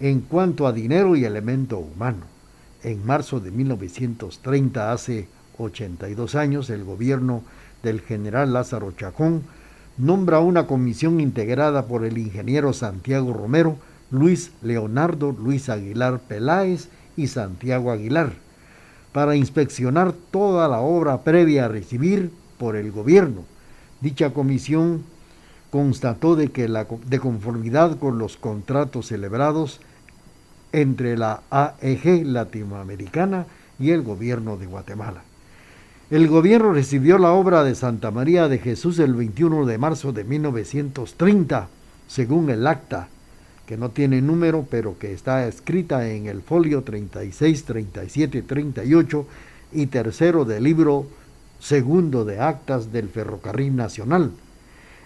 en 0.00 0.20
cuanto 0.20 0.66
a 0.66 0.72
dinero 0.72 1.16
y 1.16 1.24
elemento 1.24 1.78
humano. 1.78 2.24
En 2.82 3.04
marzo 3.04 3.40
de 3.40 3.50
1930, 3.50 4.92
hace 4.92 5.28
82 5.58 6.34
años, 6.36 6.70
el 6.70 6.84
gobierno 6.84 7.42
del 7.82 8.00
general 8.00 8.52
Lázaro 8.52 8.92
Chacón 8.92 9.42
nombra 9.98 10.38
una 10.40 10.66
comisión 10.66 11.20
integrada 11.20 11.86
por 11.86 12.04
el 12.04 12.18
ingeniero 12.18 12.72
Santiago 12.72 13.32
Romero, 13.32 13.76
Luis 14.10 14.52
Leonardo 14.62 15.32
Luis 15.32 15.68
Aguilar 15.68 16.20
Peláez 16.20 16.88
y 17.16 17.26
Santiago 17.26 17.90
Aguilar, 17.90 18.32
para 19.12 19.36
inspeccionar 19.36 20.12
toda 20.30 20.68
la 20.68 20.80
obra 20.80 21.22
previa 21.22 21.64
a 21.64 21.68
recibir 21.68 22.30
por 22.58 22.76
el 22.76 22.92
gobierno. 22.92 23.44
Dicha 24.00 24.30
comisión 24.30 25.04
constató 25.70 26.36
de 26.36 26.48
que 26.48 26.68
la, 26.68 26.86
de 27.06 27.18
conformidad 27.18 27.98
con 27.98 28.18
los 28.18 28.36
contratos 28.36 29.06
celebrados 29.06 29.80
entre 30.72 31.16
la 31.16 31.42
AEG 31.50 32.26
latinoamericana 32.26 33.46
y 33.78 33.90
el 33.90 34.02
gobierno 34.02 34.56
de 34.56 34.66
Guatemala. 34.66 35.22
El 36.10 36.26
gobierno 36.28 36.72
recibió 36.72 37.18
la 37.18 37.32
obra 37.32 37.64
de 37.64 37.74
Santa 37.74 38.10
María 38.10 38.48
de 38.48 38.58
Jesús 38.58 38.98
el 38.98 39.14
21 39.14 39.66
de 39.66 39.78
marzo 39.78 40.12
de 40.12 40.24
1930, 40.24 41.68
según 42.06 42.48
el 42.50 42.66
acta 42.66 43.08
que 43.68 43.76
no 43.76 43.90
tiene 43.90 44.22
número, 44.22 44.66
pero 44.70 44.98
que 44.98 45.12
está 45.12 45.46
escrita 45.46 46.08
en 46.08 46.24
el 46.24 46.40
folio 46.40 46.84
36, 46.84 47.64
37, 47.64 48.40
38 48.40 49.26
y 49.72 49.86
tercero 49.88 50.46
del 50.46 50.64
libro 50.64 51.06
segundo 51.60 52.24
de 52.24 52.40
actas 52.40 52.92
del 52.92 53.10
Ferrocarril 53.10 53.76
Nacional. 53.76 54.30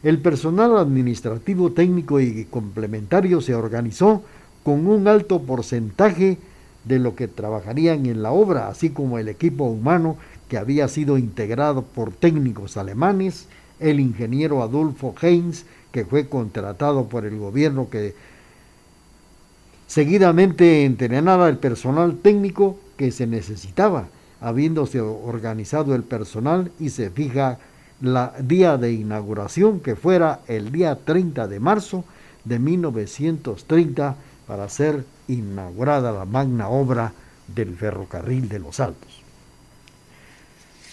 El 0.04 0.18
personal 0.18 0.78
administrativo, 0.78 1.72
técnico 1.72 2.20
y 2.20 2.44
complementario 2.44 3.40
se 3.40 3.56
organizó 3.56 4.22
con 4.62 4.86
un 4.86 5.08
alto 5.08 5.42
porcentaje 5.42 6.38
de 6.84 7.00
lo 7.00 7.16
que 7.16 7.26
trabajarían 7.26 8.06
en 8.06 8.22
la 8.22 8.30
obra, 8.30 8.68
así 8.68 8.90
como 8.90 9.18
el 9.18 9.28
equipo 9.28 9.64
humano 9.64 10.18
que 10.48 10.56
había 10.56 10.86
sido 10.86 11.18
integrado 11.18 11.82
por 11.82 12.12
técnicos 12.12 12.76
alemanes, 12.76 13.48
el 13.80 13.98
ingeniero 13.98 14.62
Adolfo 14.62 15.16
Heinz, 15.20 15.64
que 15.90 16.04
fue 16.04 16.28
contratado 16.28 17.08
por 17.08 17.26
el 17.26 17.38
gobierno 17.38 17.90
que 17.90 18.14
Seguidamente 19.92 20.86
entrenaba 20.86 21.50
el 21.50 21.58
personal 21.58 22.16
técnico 22.16 22.78
que 22.96 23.12
se 23.12 23.26
necesitaba, 23.26 24.06
habiéndose 24.40 25.02
organizado 25.02 25.94
el 25.94 26.02
personal 26.02 26.72
y 26.80 26.88
se 26.88 27.10
fija 27.10 27.58
la 28.00 28.32
día 28.40 28.78
de 28.78 28.94
inauguración 28.94 29.80
que 29.80 29.94
fuera 29.94 30.40
el 30.48 30.72
día 30.72 30.96
30 30.96 31.46
de 31.46 31.60
marzo 31.60 32.06
de 32.44 32.58
1930 32.58 34.16
para 34.46 34.66
ser 34.70 35.04
inaugurada 35.28 36.10
la 36.10 36.24
magna 36.24 36.70
obra 36.70 37.12
del 37.54 37.76
ferrocarril 37.76 38.48
de 38.48 38.60
los 38.60 38.80
Altos. 38.80 39.20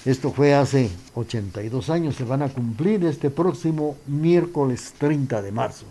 Esto 0.03 0.33
fue 0.33 0.53
hace 0.53 0.89
82 1.15 1.89
años, 1.89 2.17
se 2.17 2.25
van 2.25 2.41
a 2.41 2.49
cumplir 2.49 3.05
este 3.05 3.29
próximo 3.29 3.95
miércoles 4.07 4.93
30 4.97 5.41
de 5.41 5.51
marzo. 5.53 5.85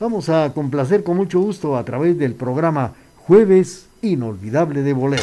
Vamos 0.00 0.30
a 0.30 0.50
complacer 0.54 1.04
con 1.04 1.18
mucho 1.18 1.40
gusto 1.40 1.76
a 1.76 1.84
través 1.84 2.18
del 2.18 2.32
programa 2.32 2.94
Jueves 3.18 3.86
Inolvidable 4.00 4.80
de 4.80 4.94
Bolero. 4.94 5.22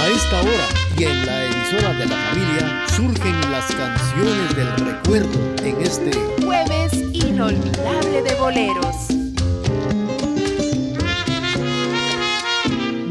A 0.00 0.08
esta 0.08 0.40
hora 0.40 0.66
y 0.96 1.04
en 1.04 1.26
la 1.26 1.44
emisora 1.44 1.92
de 1.92 2.06
la 2.06 2.16
familia 2.16 2.86
surgen 2.96 3.50
las 3.50 3.66
canciones 3.66 4.56
del 4.56 4.76
recuerdo 4.78 5.38
en 5.62 5.82
este 5.82 6.12
Jueves 6.42 6.94
Inolvidable 7.12 8.22
de 8.22 8.34
Boleros. 8.36 8.96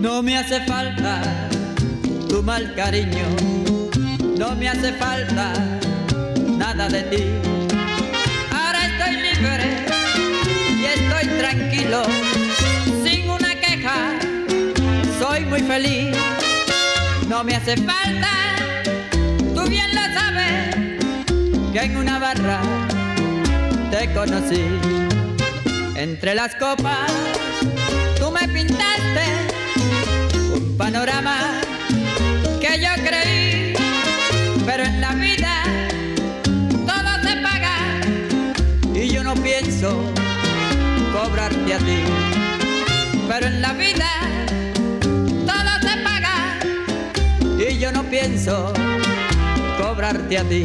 No 0.01 0.23
me 0.23 0.35
hace 0.35 0.61
falta 0.61 1.47
tu 2.27 2.41
mal 2.41 2.73
cariño, 2.73 3.27
no 4.35 4.55
me 4.55 4.67
hace 4.67 4.93
falta 4.93 5.53
nada 6.57 6.89
de 6.89 7.03
ti 7.03 7.56
muy 15.57 15.67
feliz, 15.67 16.15
no 17.27 17.43
me 17.43 17.55
hace 17.55 17.75
falta, 17.77 18.29
tú 19.55 19.67
bien 19.67 19.89
lo 19.95 20.01
sabes, 20.13 20.75
que 21.73 21.79
en 21.79 21.97
una 21.97 22.19
barra 22.19 22.61
te 23.89 24.13
conocí, 24.13 24.63
entre 25.95 26.35
las 26.35 26.53
copas 26.55 27.11
tú 28.19 28.29
me 28.31 28.47
pintaste 28.47 29.25
un 30.53 30.77
panorama 30.77 31.61
que 32.61 32.79
yo 32.79 32.89
creí, 33.03 33.73
pero 34.65 34.83
en 34.83 35.01
la 35.01 35.13
vida 35.13 35.63
no 39.23 39.33
pienso 39.35 39.89
cobrarte 41.11 41.73
a 41.73 41.77
ti, 41.79 42.03
pero 43.27 43.47
en 43.47 43.61
la 43.61 43.73
vida 43.73 44.07
pienso 48.09 48.73
cobrarte 49.77 50.37
a 50.37 50.43
ti. 50.43 50.63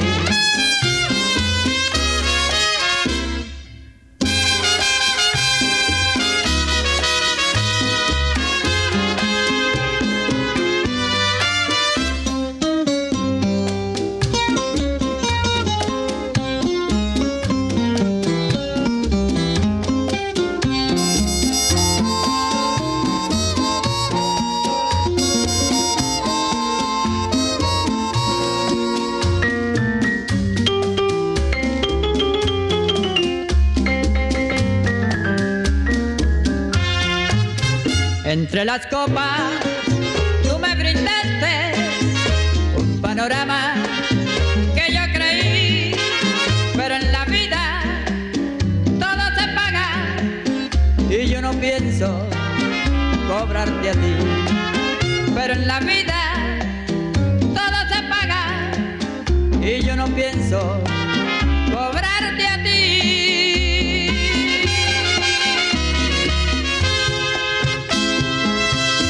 Entre 38.63 38.79
las 38.79 38.87
copas. 38.87 39.41
Tú 40.45 40.57
me 40.57 40.73
brindaste 40.77 41.75
un 42.77 43.01
panorama 43.01 43.75
que 44.77 44.95
yo 44.95 45.01
creí, 45.13 45.97
pero 46.77 46.95
en 46.95 47.11
la 47.11 47.25
vida 47.25 47.83
todo 49.01 49.25
se 49.37 49.49
paga 49.57 49.89
y 51.11 51.27
yo 51.27 51.43
no 51.43 51.51
pienso 51.55 52.25
cobrarte 53.27 53.91
a 53.91 53.95
ti, 53.95 54.15
pero 55.35 55.55
en 55.55 55.67
la 55.67 55.81
vida 55.81 56.21
todo 57.41 57.79
se 57.89 58.01
paga 58.09 58.33
no 59.97 60.07
pienso 60.15 60.92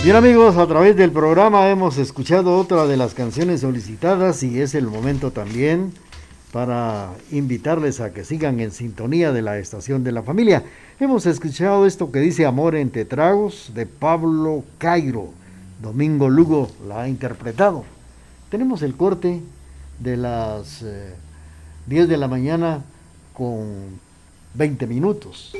Bien 0.02 0.16
amigos, 0.16 0.56
a 0.56 0.66
través 0.66 0.96
del 0.96 1.12
programa 1.12 1.68
hemos 1.70 1.96
escuchado 1.96 2.58
otra 2.58 2.86
de 2.86 2.96
las 2.96 3.14
canciones 3.14 3.60
solicitadas 3.60 4.42
y 4.42 4.60
es 4.60 4.74
el 4.74 4.88
momento 4.88 5.30
también 5.30 5.92
para 6.50 7.10
invitarles 7.30 8.00
a 8.00 8.12
que 8.12 8.24
sigan 8.24 8.58
en 8.58 8.72
sintonía 8.72 9.30
de 9.30 9.42
la 9.42 9.58
estación 9.58 10.02
de 10.02 10.10
la 10.10 10.24
familia. 10.24 10.64
Hemos 10.98 11.24
escuchado 11.26 11.86
esto 11.86 12.10
que 12.10 12.18
dice 12.18 12.46
Amor 12.46 12.74
entre 12.74 13.04
tragos 13.04 13.70
de 13.76 13.86
Pablo 13.86 14.64
Cairo. 14.78 15.28
Domingo 15.80 16.28
Lugo 16.28 16.68
la 16.88 17.02
ha 17.02 17.08
interpretado. 17.08 17.84
Tenemos 18.50 18.82
el 18.82 18.96
corte 18.96 19.40
de 20.00 20.16
las 20.16 20.84
10 21.86 22.04
eh, 22.04 22.06
de 22.08 22.16
la 22.16 22.26
mañana 22.26 22.82
con 23.34 24.00
20 24.54 24.84
minutos. 24.88 25.52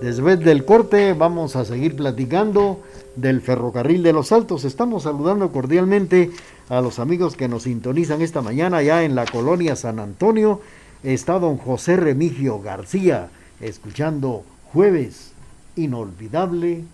Después 0.00 0.38
del 0.40 0.64
corte 0.64 1.14
vamos 1.14 1.56
a 1.56 1.64
seguir 1.64 1.96
platicando 1.96 2.80
del 3.16 3.40
ferrocarril 3.40 4.02
de 4.02 4.12
los 4.12 4.30
Altos. 4.30 4.64
Estamos 4.64 5.04
saludando 5.04 5.50
cordialmente 5.50 6.30
a 6.68 6.80
los 6.80 6.98
amigos 6.98 7.36
que 7.36 7.48
nos 7.48 7.62
sintonizan 7.62 8.20
esta 8.20 8.42
mañana 8.42 8.82
ya 8.82 9.04
en 9.04 9.14
la 9.14 9.24
colonia 9.24 9.74
San 9.74 9.98
Antonio. 9.98 10.60
Está 11.02 11.38
don 11.38 11.56
José 11.56 11.96
Remigio 11.96 12.60
García 12.60 13.30
escuchando 13.60 14.44
Jueves 14.72 15.32
Inolvidable 15.76 16.84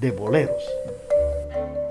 de 0.00 0.10
Boleros. 0.12 0.62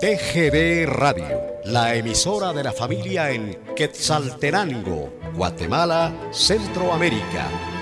TGD 0.00 0.86
Radio, 0.86 1.40
la 1.66 1.94
emisora 1.94 2.52
de 2.52 2.64
la 2.64 2.72
familia 2.72 3.30
en 3.30 3.56
Quetzaltenango, 3.76 5.10
Guatemala, 5.34 6.12
Centroamérica. 6.30 7.73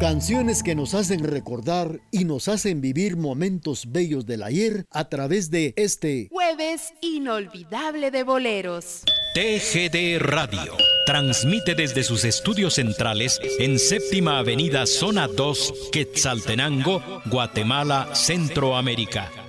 Canciones 0.00 0.64
que 0.64 0.74
nos 0.74 0.92
hacen 0.92 1.22
recordar 1.22 2.00
y 2.10 2.24
nos 2.24 2.48
hacen 2.48 2.80
vivir 2.80 3.16
momentos 3.16 3.92
bellos 3.92 4.26
del 4.26 4.42
ayer 4.42 4.86
a 4.90 5.08
través 5.08 5.50
de 5.50 5.72
este 5.76 6.28
jueves 6.30 6.92
inolvidable 7.00 8.10
de 8.10 8.24
boleros. 8.24 9.02
TGD 9.34 10.18
Radio 10.18 10.76
transmite 11.06 11.76
desde 11.76 12.02
sus 12.02 12.24
estudios 12.24 12.74
centrales 12.74 13.40
en 13.60 13.78
Séptima 13.78 14.38
Avenida 14.38 14.86
Zona 14.86 15.28
2, 15.28 15.90
Quetzaltenango, 15.92 17.00
Guatemala, 17.26 18.14
Centroamérica 18.14 19.43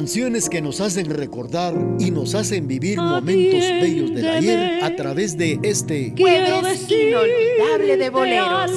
Canciones 0.00 0.48
que 0.48 0.62
nos 0.62 0.80
hacen 0.80 1.10
recordar 1.10 1.74
y 1.98 2.10
nos 2.10 2.34
hacen 2.34 2.66
vivir 2.66 2.96
momentos 2.96 3.60
bellos 3.60 4.14
del 4.14 4.30
ayer 4.30 4.82
a 4.82 4.96
través 4.96 5.36
de 5.36 5.60
este 5.62 6.14
jueves 6.16 6.90
inolvidable 6.90 7.98
de 7.98 8.08
boleros. 8.08 8.70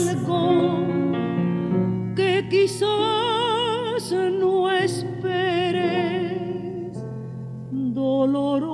que 2.13 2.45
quizás 2.49 4.11
no 4.11 4.69
esperes, 4.69 6.11
doloroso 7.71 8.67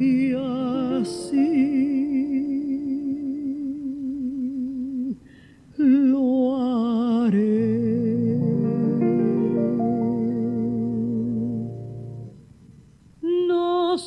y 0.00 0.32
así 0.32 1.76
lo 5.76 6.56
haré. 6.56 7.76
Nosotros 13.22 14.02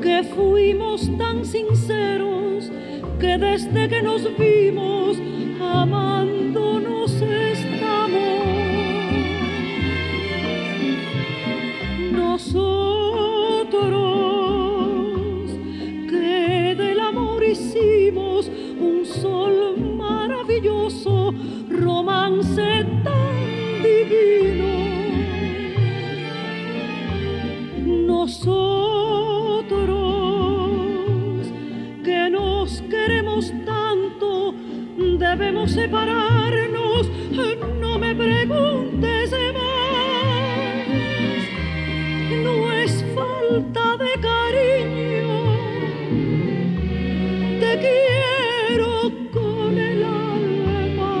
que 0.00 0.22
fuimos 0.34 1.10
tan 1.18 1.44
sinceros 1.44 2.72
que 3.20 3.36
desde 3.36 3.88
que 3.88 4.00
nos 4.00 4.22
vimos 4.38 5.07
separarnos, 35.78 37.08
no 37.80 37.98
me 37.98 38.14
preguntes 38.14 39.30
más. 39.30 40.78
No 42.44 42.72
es 42.72 43.04
falta 43.14 43.96
de 44.04 44.12
cariño, 44.28 45.30
te 47.62 47.72
quiero 47.84 48.90
con 49.32 49.78
el 49.78 50.02
alma. 50.02 51.14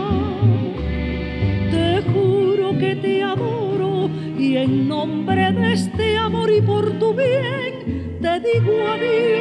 Te 1.70 2.02
juro 2.10 2.76
que 2.78 2.96
te 2.96 3.22
adoro 3.22 4.10
y 4.36 4.56
en 4.56 4.88
nombre 4.88 5.52
de 5.52 5.72
este 5.72 6.16
amor 6.16 6.50
y 6.50 6.60
por 6.60 6.98
tu 6.98 7.14
bien 7.14 8.18
te 8.20 8.40
digo 8.40 8.74
adiós. 8.92 9.37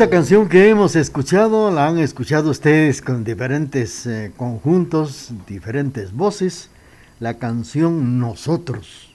Esta 0.00 0.16
canción 0.16 0.48
que 0.48 0.70
hemos 0.70 0.96
escuchado 0.96 1.70
la 1.70 1.86
han 1.86 1.98
escuchado 1.98 2.48
ustedes 2.48 3.02
con 3.02 3.22
diferentes 3.22 4.06
eh, 4.06 4.32
conjuntos, 4.34 5.30
diferentes 5.46 6.14
voces. 6.14 6.70
la 7.18 7.34
canción 7.34 8.18
Nosotros. 8.18 9.12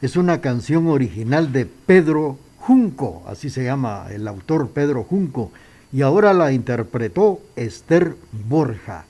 Es 0.00 0.14
una 0.14 0.40
canción 0.40 0.86
original 0.86 1.52
de 1.52 1.66
Pedro 1.66 2.38
Junco, 2.58 3.24
así 3.26 3.50
se 3.50 3.64
llama 3.64 4.06
el 4.12 4.28
autor 4.28 4.70
Pedro 4.70 5.02
Junco, 5.02 5.50
y 5.92 6.02
ahora 6.02 6.32
la 6.32 6.52
interpretó 6.52 7.40
Esther 7.56 8.14
Borja. 8.48 9.06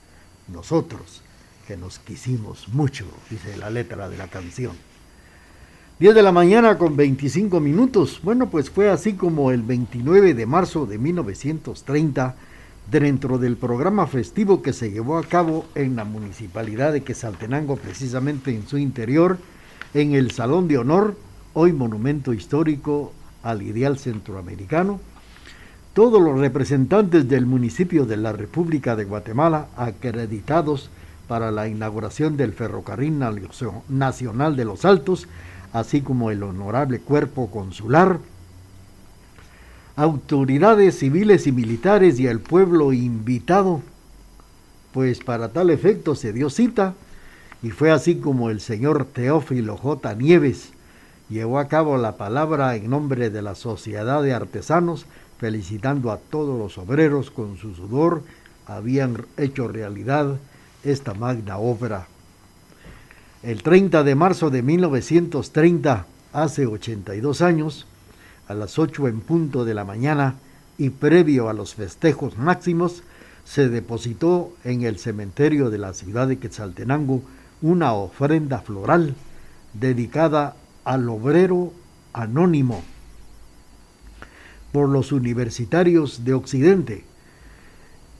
Nosotros, 0.51 1.21
que 1.67 1.77
nos 1.77 1.99
quisimos 1.99 2.69
mucho, 2.69 3.05
dice 3.29 3.55
la 3.55 3.69
letra 3.69 4.09
de 4.09 4.17
la 4.17 4.29
canción. 4.29 4.71
10 5.99 6.13
de 6.13 6.21
la 6.21 6.31
mañana 6.31 6.77
con 6.77 6.95
25 6.95 7.59
minutos. 7.59 8.19
Bueno, 8.21 8.51
pues 8.51 8.69
fue 8.69 8.87
así 8.87 9.13
como 9.13 9.49
el 9.49 9.63
29 9.63 10.35
de 10.35 10.45
marzo 10.45 10.85
de 10.85 10.99
1930, 10.99 12.35
dentro 12.91 13.39
del 13.39 13.57
programa 13.57 14.05
festivo 14.05 14.61
que 14.61 14.73
se 14.73 14.91
llevó 14.91 15.17
a 15.17 15.23
cabo 15.23 15.65
en 15.73 15.95
la 15.95 16.03
municipalidad 16.03 16.93
de 16.93 17.01
Quesaltenango, 17.01 17.77
precisamente 17.77 18.53
en 18.53 18.67
su 18.67 18.77
interior, 18.77 19.39
en 19.95 20.13
el 20.13 20.29
Salón 20.29 20.67
de 20.67 20.77
Honor, 20.77 21.17
hoy 21.53 21.73
monumento 21.73 22.31
histórico 22.31 23.11
al 23.41 23.63
ideal 23.63 23.97
centroamericano, 23.97 24.99
todos 25.95 26.21
los 26.21 26.39
representantes 26.39 27.27
del 27.27 27.47
municipio 27.47 28.05
de 28.05 28.17
la 28.17 28.33
República 28.33 28.95
de 28.95 29.05
Guatemala 29.05 29.69
acreditados 29.75 30.91
para 31.27 31.49
la 31.49 31.67
inauguración 31.67 32.37
del 32.37 32.53
Ferrocarril 32.53 33.17
Nacional 33.89 34.55
de 34.55 34.63
los 34.63 34.85
Altos, 34.85 35.27
así 35.79 36.01
como 36.01 36.31
el 36.31 36.43
honorable 36.43 36.99
cuerpo 36.99 37.49
consular, 37.51 38.19
autoridades 39.95 40.99
civiles 40.99 41.47
y 41.47 41.51
militares 41.51 42.19
y 42.19 42.27
el 42.27 42.39
pueblo 42.39 42.93
invitado, 42.93 43.81
pues 44.93 45.19
para 45.19 45.49
tal 45.49 45.69
efecto 45.69 46.15
se 46.15 46.33
dio 46.33 46.49
cita 46.49 46.93
y 47.63 47.71
fue 47.71 47.91
así 47.91 48.15
como 48.15 48.49
el 48.49 48.61
señor 48.61 49.05
Teófilo 49.05 49.77
J. 49.77 50.13
Nieves 50.15 50.71
llevó 51.29 51.59
a 51.59 51.67
cabo 51.67 51.97
la 51.97 52.17
palabra 52.17 52.75
en 52.75 52.89
nombre 52.89 53.29
de 53.29 53.41
la 53.41 53.55
Sociedad 53.55 54.21
de 54.21 54.33
Artesanos, 54.33 55.05
felicitando 55.39 56.11
a 56.11 56.17
todos 56.17 56.57
los 56.57 56.77
obreros 56.77 57.31
con 57.31 57.57
su 57.57 57.73
sudor 57.75 58.23
habían 58.65 59.25
hecho 59.37 59.67
realidad 59.67 60.37
esta 60.83 61.13
magna 61.13 61.57
obra 61.57 62.07
el 63.43 63.61
30 63.61 64.03
de 64.03 64.15
marzo 64.15 64.49
de 64.49 64.63
1930, 64.63 66.05
hace 66.33 66.65
82 66.65 67.41
años, 67.41 67.85
a 68.47 68.53
las 68.53 68.79
8 68.79 69.07
en 69.07 69.21
punto 69.21 69.63
de 69.65 69.73
la 69.73 69.85
mañana 69.85 70.35
y 70.77 70.89
previo 70.89 71.49
a 71.49 71.53
los 71.53 71.75
festejos 71.75 72.37
máximos, 72.37 73.03
se 73.45 73.69
depositó 73.69 74.53
en 74.63 74.81
el 74.83 74.97
cementerio 74.97 75.69
de 75.69 75.77
la 75.77 75.93
ciudad 75.93 76.27
de 76.27 76.37
Quetzaltenango 76.37 77.21
una 77.61 77.93
ofrenda 77.93 78.59
floral 78.59 79.15
dedicada 79.73 80.55
al 80.83 81.07
obrero 81.09 81.73
anónimo 82.13 82.83
por 84.71 84.89
los 84.89 85.11
universitarios 85.11 86.25
de 86.25 86.33
Occidente 86.33 87.03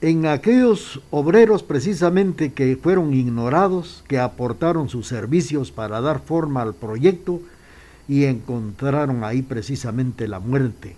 en 0.00 0.26
aquellos 0.26 1.00
obreros 1.10 1.64
precisamente 1.64 2.52
que 2.52 2.78
fueron 2.80 3.14
ignorados, 3.14 4.04
que 4.06 4.20
aportaron 4.20 4.88
sus 4.88 5.08
servicios 5.08 5.72
para 5.72 6.00
dar 6.00 6.20
forma 6.20 6.62
al 6.62 6.74
proyecto 6.74 7.40
y 8.06 8.24
encontraron 8.24 9.24
ahí 9.24 9.42
precisamente 9.42 10.28
la 10.28 10.38
muerte 10.38 10.94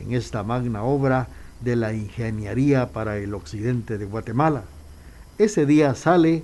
en 0.00 0.12
esta 0.12 0.42
magna 0.42 0.82
obra 0.82 1.28
de 1.60 1.76
la 1.76 1.92
ingeniería 1.92 2.88
para 2.88 3.18
el 3.18 3.34
occidente 3.34 3.98
de 3.98 4.04
Guatemala. 4.04 4.64
Ese 5.38 5.64
día 5.64 5.94
sale 5.94 6.42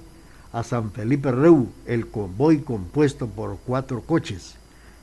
a 0.53 0.63
San 0.63 0.93
Felipe 0.93 1.33
Reu 1.33 1.69
el 1.87 2.07
convoy 2.07 2.59
compuesto 2.59 3.27
por 3.27 3.59
cuatro 3.67 4.03
coches, 4.03 4.57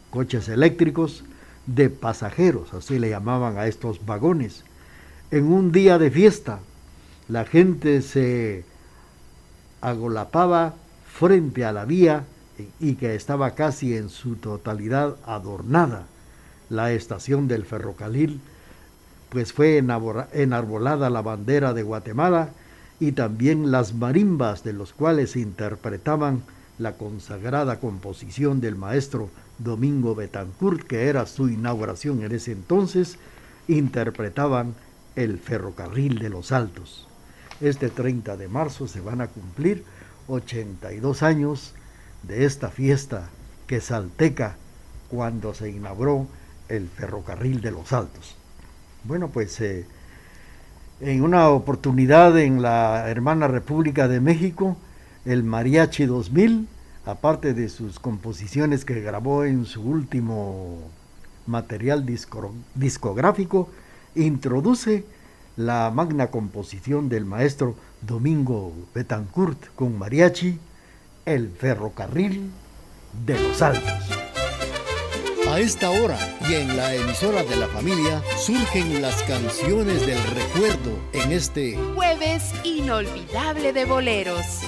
coches 0.09 0.47
eléctricos 0.47 1.25
de 1.65 1.89
pasajeros, 1.89 2.73
así 2.73 2.97
le 2.97 3.09
llamaban 3.09 3.57
a 3.57 3.67
estos 3.67 4.05
vagones, 4.05 4.63
en 5.31 5.45
un 5.45 5.71
día 5.71 5.97
de 5.97 6.09
fiesta 6.09 6.59
la 7.29 7.45
gente 7.45 8.01
se 8.01 8.65
agolapaba 9.81 10.73
frente 11.11 11.65
a 11.65 11.71
la 11.71 11.85
vía 11.85 12.25
y 12.79 12.95
que 12.95 13.15
estaba 13.15 13.51
casi 13.51 13.95
en 13.95 14.09
su 14.09 14.35
totalidad 14.35 15.15
adornada. 15.25 16.05
La 16.69 16.91
estación 16.91 17.47
del 17.47 17.65
ferrocarril, 17.65 18.41
pues 19.29 19.53
fue 19.53 19.77
enarbolada 19.77 21.09
la 21.09 21.21
bandera 21.21 21.73
de 21.73 21.83
Guatemala 21.83 22.49
y 22.99 23.13
también 23.13 23.71
las 23.71 23.93
marimbas 23.93 24.63
de 24.63 24.73
los 24.73 24.93
cuales 24.93 25.35
interpretaban 25.35 26.43
la 26.77 26.93
consagrada 26.93 27.79
composición 27.79 28.61
del 28.61 28.75
maestro 28.75 29.29
Domingo 29.59 30.15
Betancourt, 30.15 30.85
que 30.85 31.07
era 31.07 31.25
su 31.25 31.49
inauguración 31.49 32.23
en 32.23 32.31
ese 32.31 32.51
entonces, 32.51 33.17
interpretaban 33.67 34.73
el 35.15 35.39
ferrocarril 35.39 36.19
de 36.19 36.29
los 36.29 36.51
Altos. 36.51 37.07
Este 37.61 37.89
30 37.89 38.37
de 38.37 38.47
marzo 38.47 38.87
se 38.87 39.01
van 39.01 39.21
a 39.21 39.27
cumplir 39.27 39.83
82 40.27 41.23
años 41.23 41.73
de 42.23 42.45
esta 42.45 42.69
fiesta 42.69 43.29
que 43.67 43.81
salteca 43.81 44.55
cuando 45.09 45.53
se 45.53 45.69
inauguró 45.69 46.27
el 46.69 46.87
ferrocarril 46.87 47.61
de 47.61 47.71
los 47.71 47.93
Altos. 47.93 48.35
Bueno, 49.03 49.29
pues 49.29 49.59
eh, 49.61 49.85
en 51.01 51.23
una 51.23 51.49
oportunidad 51.49 52.37
en 52.39 52.61
la 52.61 53.09
hermana 53.09 53.47
República 53.47 54.07
de 54.07 54.19
México, 54.19 54.77
el 55.25 55.43
Mariachi 55.43 56.05
2000, 56.05 56.67
aparte 57.05 57.53
de 57.53 57.69
sus 57.69 57.99
composiciones 57.99 58.85
que 58.85 59.01
grabó 59.01 59.43
en 59.43 59.65
su 59.65 59.81
último 59.81 60.79
material 61.45 62.05
discográfico, 62.75 63.69
introduce 64.15 65.03
la 65.55 65.91
magna 65.91 66.27
composición 66.27 67.09
del 67.09 67.25
maestro 67.25 67.75
Domingo 68.01 68.73
Betancourt 68.93 69.73
con 69.75 69.97
mariachi, 69.97 70.59
El 71.25 71.49
ferrocarril 71.51 72.51
de 73.25 73.39
los 73.39 73.61
Altos. 73.61 74.23
A 75.49 75.59
esta 75.59 75.91
hora 75.91 76.17
y 76.49 76.55
en 76.55 76.75
la 76.75 76.95
emisora 76.95 77.43
de 77.43 77.55
la 77.55 77.67
familia 77.67 78.23
surgen 78.37 79.01
las 79.01 79.21
canciones 79.23 80.05
del 80.07 80.17
recuerdo 80.23 80.97
en 81.13 81.31
este 81.31 81.77
jueves 81.93 82.51
inolvidable 82.63 83.71
de 83.71 83.85
boleros. 83.85 84.63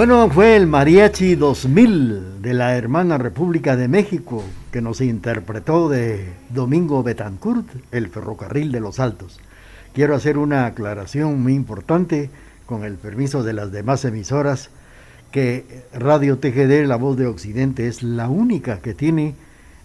Bueno, 0.00 0.30
fue 0.30 0.56
el 0.56 0.66
Mariachi 0.66 1.34
2000 1.34 2.40
de 2.40 2.54
la 2.54 2.74
hermana 2.74 3.18
República 3.18 3.76
de 3.76 3.86
México 3.86 4.42
que 4.72 4.80
nos 4.80 5.02
interpretó 5.02 5.90
de 5.90 6.32
Domingo 6.48 7.02
Betancourt, 7.02 7.68
el 7.92 8.08
ferrocarril 8.08 8.72
de 8.72 8.80
los 8.80 8.98
Altos. 8.98 9.40
Quiero 9.92 10.14
hacer 10.14 10.38
una 10.38 10.64
aclaración 10.64 11.42
muy 11.42 11.52
importante 11.52 12.30
con 12.64 12.84
el 12.84 12.94
permiso 12.94 13.42
de 13.42 13.52
las 13.52 13.72
demás 13.72 14.06
emisoras 14.06 14.70
que 15.32 15.84
Radio 15.92 16.38
TGD, 16.38 16.86
La 16.86 16.96
Voz 16.96 17.18
de 17.18 17.26
Occidente, 17.26 17.86
es 17.86 18.02
la 18.02 18.30
única 18.30 18.78
que 18.78 18.94
tiene 18.94 19.34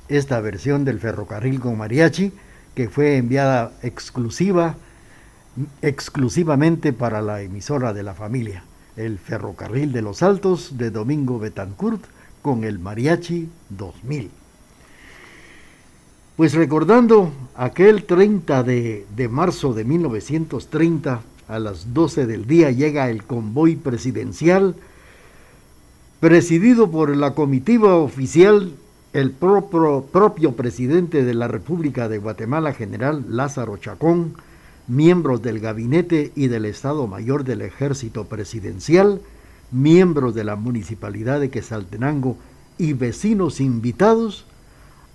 esta 0.08 0.40
versión 0.40 0.86
del 0.86 1.02
ferrocarril 1.02 1.60
con 1.60 1.78
mariachi 1.78 2.32
que 2.74 2.88
fue 2.88 3.18
enviada 3.18 3.74
exclusiva 3.84 4.78
exclusivamente 5.82 6.94
para 6.94 7.22
la 7.22 7.42
emisora 7.42 7.92
de 7.92 8.04
la 8.04 8.14
familia 8.14 8.64
el 8.98 9.20
Ferrocarril 9.20 9.92
de 9.92 10.02
los 10.02 10.24
Altos 10.24 10.78
de 10.78 10.92
Domingo 10.92 11.40
Betancourt 11.40 12.04
con 12.42 12.64
el 12.64 12.80
Mariachi 12.80 13.50
2000. 13.70 14.30
Pues 16.36 16.54
recordando 16.54 17.32
aquel 17.56 18.04
30 18.04 18.64
de, 18.64 19.06
de, 19.16 19.28
marzo 19.30 19.74
de 19.74 19.86
1930, 19.86 21.22
a 21.48 21.60
las 21.60 21.94
12 21.94 22.26
del 22.26 22.46
día 22.46 22.72
llega 22.72 23.10
el 23.10 23.24
convoy 23.24 23.76
presidencial, 23.76 24.76
presidido 26.20 26.90
por 26.90 27.16
la 27.16 27.34
comitiva 27.34 27.96
oficial, 27.96 28.74
el 29.14 29.32
propio, 29.32 30.06
propio 30.12 30.54
presidente 30.58 31.24
de 31.24 31.34
la 31.34 31.48
República 31.48 32.10
de 32.10 32.18
Guatemala, 32.18 32.74
general 32.74 33.24
Lázaro 33.30 33.78
Chacón, 33.78 34.36
miembros 34.88 35.42
del 35.42 35.60
gabinete 35.60 36.32
y 36.36 36.48
del 36.48 36.66
Estado 36.66 37.08
Mayor 37.08 37.44
del 37.44 37.62
Ejército 37.62 38.26
Presidencial, 38.26 39.22
miembros 39.72 40.36
de 40.36 40.44
la 40.44 40.56
Municipalidad 40.56 41.40
de 41.40 41.50
Quesaltenango 41.50 42.38
y 42.78 42.94
vecinos 42.94 43.62
invitados, 43.62 44.46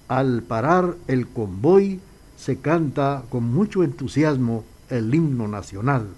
al 0.09 0.43
parar 0.43 0.97
el 1.07 1.29
convoy 1.29 2.01
se 2.37 2.57
canta 2.57 3.23
con 3.29 3.45
mucho 3.45 3.85
entusiasmo 3.85 4.65
el 4.89 5.15
himno 5.15 5.47
nacional, 5.47 6.09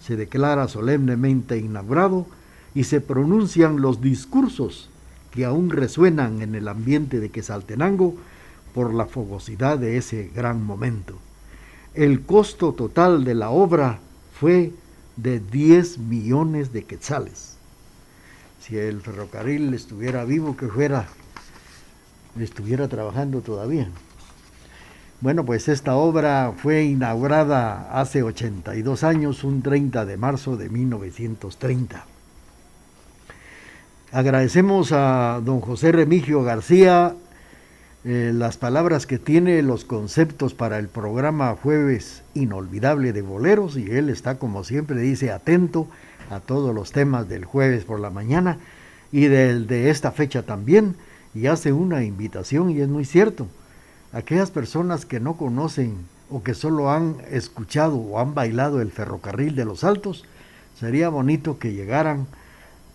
se 0.00 0.14
declara 0.14 0.68
solemnemente 0.68 1.58
inaugurado 1.58 2.26
y 2.74 2.84
se 2.84 3.00
pronuncian 3.00 3.80
los 3.80 4.00
discursos 4.00 4.88
que 5.32 5.44
aún 5.44 5.70
resuenan 5.70 6.42
en 6.42 6.54
el 6.54 6.68
ambiente 6.68 7.18
de 7.18 7.30
Quesaltenango 7.30 8.14
por 8.72 8.94
la 8.94 9.06
fogosidad 9.06 9.78
de 9.78 9.96
ese 9.96 10.30
gran 10.34 10.64
momento. 10.64 11.18
El 11.94 12.22
costo 12.22 12.72
total 12.72 13.24
de 13.24 13.36
la 13.36 13.50
obra 13.50 14.00
fue 14.40 14.72
de 15.16 15.38
10 15.38 15.98
millones 15.98 16.72
de 16.72 16.82
quetzales. 16.84 17.56
Si 18.60 18.76
el 18.76 19.00
ferrocarril 19.00 19.72
estuviera 19.74 20.24
vivo, 20.24 20.56
que 20.56 20.66
fuera, 20.66 21.06
estuviera 22.40 22.88
trabajando 22.88 23.42
todavía. 23.42 23.88
Bueno, 25.20 25.44
pues 25.44 25.68
esta 25.68 25.94
obra 25.94 26.52
fue 26.56 26.82
inaugurada 26.82 27.88
hace 27.92 28.24
82 28.24 29.04
años, 29.04 29.44
un 29.44 29.62
30 29.62 30.04
de 30.04 30.16
marzo 30.16 30.56
de 30.56 30.68
1930. 30.70 32.06
Agradecemos 34.10 34.90
a 34.90 35.40
don 35.44 35.60
José 35.60 35.92
Remigio 35.92 36.42
García 36.42 37.14
eh, 38.06 38.32
las 38.34 38.58
palabras 38.58 39.06
que 39.06 39.18
tiene, 39.18 39.62
los 39.62 39.86
conceptos 39.86 40.52
para 40.52 40.78
el 40.78 40.88
programa 40.88 41.56
Jueves 41.62 42.22
Inolvidable 42.34 43.14
de 43.14 43.22
Boleros 43.22 43.78
y 43.78 43.90
él 43.90 44.10
está 44.10 44.38
como 44.38 44.62
siempre 44.62 45.00
dice 45.00 45.32
atento 45.32 45.88
a 46.28 46.40
todos 46.40 46.74
los 46.74 46.92
temas 46.92 47.30
del 47.30 47.46
jueves 47.46 47.84
por 47.84 48.00
la 48.00 48.10
mañana 48.10 48.58
y 49.10 49.26
del 49.26 49.66
de 49.66 49.88
esta 49.88 50.12
fecha 50.12 50.42
también 50.42 50.96
y 51.34 51.46
hace 51.46 51.72
una 51.72 52.04
invitación 52.04 52.70
y 52.70 52.80
es 52.82 52.88
muy 52.88 53.06
cierto. 53.06 53.46
Aquellas 54.12 54.50
personas 54.50 55.06
que 55.06 55.18
no 55.18 55.38
conocen 55.38 55.96
o 56.30 56.42
que 56.42 56.52
solo 56.52 56.90
han 56.90 57.16
escuchado 57.30 57.96
o 57.96 58.20
han 58.20 58.34
bailado 58.34 58.82
el 58.82 58.92
ferrocarril 58.92 59.54
de 59.54 59.64
los 59.64 59.82
Altos, 59.82 60.26
sería 60.78 61.08
bonito 61.08 61.58
que 61.58 61.72
llegaran 61.72 62.26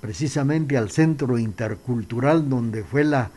precisamente 0.02 0.78
al 0.78 0.92
centro 0.92 1.40
intercultural 1.40 2.48
donde 2.48 2.84
fue 2.84 3.04
la 3.04 3.32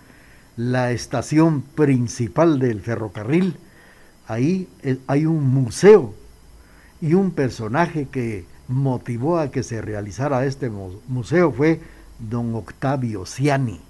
la 0.71 0.93
estación 0.93 1.63
principal 1.63 2.61
del 2.61 2.81
ferrocarril, 2.81 3.57
ahí 4.29 4.69
eh, 4.83 4.99
hay 5.09 5.27
un 5.27 5.53
museo 5.53 6.15
y 7.01 7.15
un 7.15 7.33
personaje 7.33 8.07
que 8.07 8.45
motivó 8.69 9.39
a 9.39 9.51
que 9.51 9.65
se 9.65 9.83
realizara 9.83 10.47
este 10.47 10.71
museo 10.71 11.51
fue 11.51 11.81
don 12.21 12.55
Octavio 12.55 13.27
Ciani. 13.27 13.81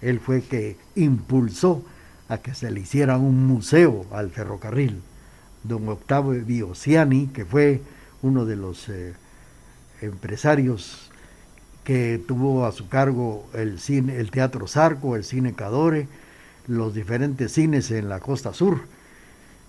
Él 0.00 0.20
fue 0.20 0.42
que 0.42 0.76
impulsó 0.94 1.82
a 2.28 2.38
que 2.38 2.54
se 2.54 2.70
le 2.70 2.80
hiciera 2.80 3.18
un 3.18 3.46
museo 3.46 4.06
al 4.12 4.30
ferrocarril. 4.30 5.02
Don 5.64 5.88
Octavio 5.88 6.76
Ciani, 6.76 7.26
que 7.26 7.44
fue 7.44 7.82
uno 8.22 8.44
de 8.44 8.54
los 8.54 8.88
eh, 8.88 9.14
empresarios 10.00 11.03
que 11.84 12.20
tuvo 12.26 12.64
a 12.66 12.72
su 12.72 12.88
cargo 12.88 13.46
el, 13.52 13.78
cine, 13.78 14.16
el 14.16 14.30
Teatro 14.30 14.66
Zarco, 14.66 15.16
el 15.16 15.24
Cine 15.24 15.52
Cadore, 15.52 16.08
los 16.66 16.94
diferentes 16.94 17.52
cines 17.52 17.90
en 17.90 18.08
la 18.08 18.20
costa 18.20 18.54
sur. 18.54 18.80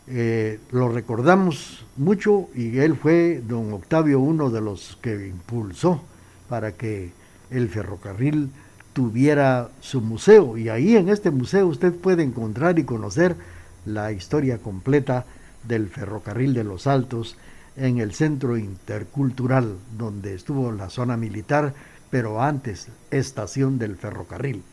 Eh, 0.07 0.59
lo 0.71 0.89
recordamos 0.89 1.85
mucho 1.97 2.49
y 2.55 2.77
él 2.77 2.95
fue, 2.95 3.41
don 3.45 3.73
Octavio, 3.73 4.19
uno 4.19 4.49
de 4.49 4.61
los 4.61 4.97
que 5.01 5.27
impulsó 5.27 6.01
para 6.47 6.71
que 6.71 7.11
el 7.51 7.69
ferrocarril 7.69 8.49
tuviera 8.93 9.69
su 9.81 9.99
museo. 9.99 10.57
Y 10.57 10.69
ahí 10.69 10.95
en 10.95 11.09
este 11.09 11.31
museo 11.31 11.67
usted 11.67 11.93
puede 11.93 12.23
encontrar 12.23 12.79
y 12.79 12.85
conocer 12.85 13.35
la 13.85 14.11
historia 14.13 14.59
completa 14.59 15.25
del 15.67 15.89
ferrocarril 15.89 16.53
de 16.53 16.63
los 16.63 16.87
Altos 16.87 17.35
en 17.75 17.97
el 17.97 18.13
centro 18.13 18.57
intercultural 18.57 19.75
donde 19.97 20.33
estuvo 20.33 20.71
la 20.71 20.89
zona 20.89 21.17
militar 21.17 21.73
pero 22.15 22.41
antes 22.41 22.87
estación 23.11 23.77
del 23.77 23.97
ferrocarril. 23.97 24.63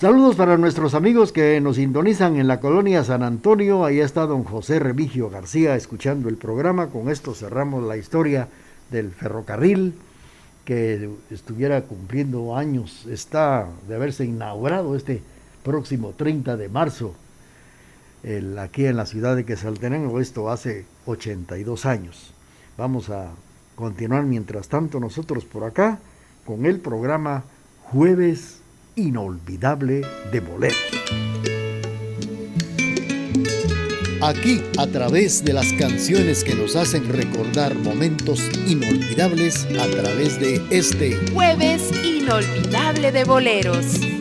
Saludos 0.00 0.36
para 0.36 0.56
nuestros 0.56 0.94
amigos 0.94 1.32
que 1.32 1.60
nos 1.60 1.76
sintonizan 1.76 2.36
en 2.36 2.48
la 2.48 2.60
colonia 2.60 3.04
San 3.04 3.22
Antonio. 3.22 3.84
Ahí 3.84 4.00
está 4.00 4.24
don 4.24 4.42
José 4.42 4.78
Remigio 4.78 5.28
García 5.28 5.76
escuchando 5.76 6.30
el 6.30 6.38
programa. 6.38 6.86
Con 6.86 7.10
esto 7.10 7.34
cerramos 7.34 7.84
la 7.84 7.98
historia 7.98 8.48
del 8.90 9.10
ferrocarril 9.10 9.92
que 10.64 11.10
estuviera 11.30 11.82
cumpliendo 11.82 12.56
años. 12.56 13.04
Está 13.04 13.68
de 13.86 13.94
haberse 13.94 14.24
inaugurado 14.24 14.96
este 14.96 15.20
próximo 15.62 16.14
30 16.16 16.56
de 16.56 16.70
marzo 16.70 17.14
aquí 18.58 18.86
en 18.86 18.96
la 18.96 19.04
ciudad 19.04 19.36
de 19.36 19.44
Quesaltenango. 19.44 20.20
Esto 20.20 20.48
hace 20.48 20.86
82 21.04 21.84
años. 21.84 22.32
Vamos 22.78 23.10
a 23.10 23.32
continuar 23.74 24.24
mientras 24.24 24.68
tanto 24.68 25.00
nosotros 25.00 25.44
por 25.44 25.64
acá 25.64 25.98
con 26.44 26.66
el 26.66 26.80
programa 26.80 27.44
Jueves 27.84 28.60
Inolvidable 28.96 30.02
de 30.30 30.40
Boleros. 30.40 31.02
Aquí, 34.22 34.62
a 34.78 34.86
través 34.86 35.44
de 35.44 35.52
las 35.52 35.72
canciones 35.72 36.44
que 36.44 36.54
nos 36.54 36.76
hacen 36.76 37.08
recordar 37.08 37.74
momentos 37.74 38.40
inolvidables, 38.68 39.66
a 39.80 39.90
través 39.90 40.38
de 40.38 40.64
este 40.70 41.16
Jueves 41.32 41.90
Inolvidable 42.04 43.10
de 43.10 43.24
Boleros. 43.24 44.11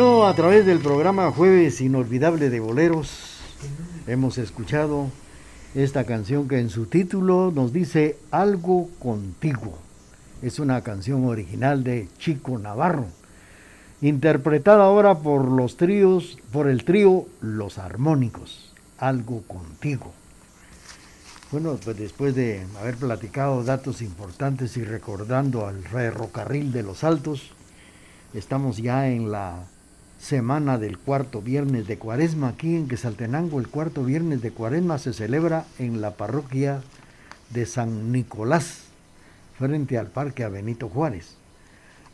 A 0.00 0.34
través 0.34 0.64
del 0.64 0.78
programa 0.78 1.30
Jueves 1.30 1.82
Inolvidable 1.82 2.48
de 2.48 2.58
Boleros 2.58 3.36
hemos 4.06 4.38
escuchado 4.38 5.08
esta 5.74 6.04
canción 6.04 6.48
que 6.48 6.58
en 6.58 6.70
su 6.70 6.86
título 6.86 7.52
nos 7.54 7.74
dice 7.74 8.16
Algo 8.30 8.88
contigo. 8.98 9.78
Es 10.40 10.58
una 10.58 10.80
canción 10.80 11.26
original 11.26 11.84
de 11.84 12.08
Chico 12.16 12.58
Navarro, 12.58 13.08
interpretada 14.00 14.84
ahora 14.84 15.18
por 15.18 15.46
los 15.46 15.76
tríos, 15.76 16.38
por 16.50 16.70
el 16.70 16.84
trío 16.84 17.26
Los 17.42 17.76
Armónicos. 17.76 18.72
Algo 18.96 19.42
contigo. 19.42 20.12
Bueno, 21.52 21.78
pues 21.84 21.98
después 21.98 22.34
de 22.34 22.66
haber 22.80 22.96
platicado 22.96 23.62
datos 23.64 24.00
importantes 24.00 24.78
y 24.78 24.82
recordando 24.82 25.66
al 25.66 25.82
ferrocarril 25.82 26.72
de 26.72 26.84
los 26.84 27.04
Altos, 27.04 27.50
estamos 28.32 28.78
ya 28.78 29.06
en 29.06 29.30
la 29.30 29.66
semana 30.20 30.78
del 30.78 30.98
cuarto 30.98 31.40
viernes 31.40 31.86
de 31.86 31.98
cuaresma. 31.98 32.48
Aquí 32.48 32.76
en 32.76 32.88
Quesaltenango 32.88 33.58
el 33.58 33.68
cuarto 33.68 34.04
viernes 34.04 34.42
de 34.42 34.50
cuaresma 34.50 34.98
se 34.98 35.12
celebra 35.12 35.64
en 35.78 36.00
la 36.00 36.12
parroquia 36.12 36.82
de 37.48 37.66
San 37.66 38.12
Nicolás, 38.12 38.82
frente 39.58 39.98
al 39.98 40.08
Parque 40.08 40.44
a 40.44 40.48
Benito 40.48 40.88
Juárez. 40.88 41.36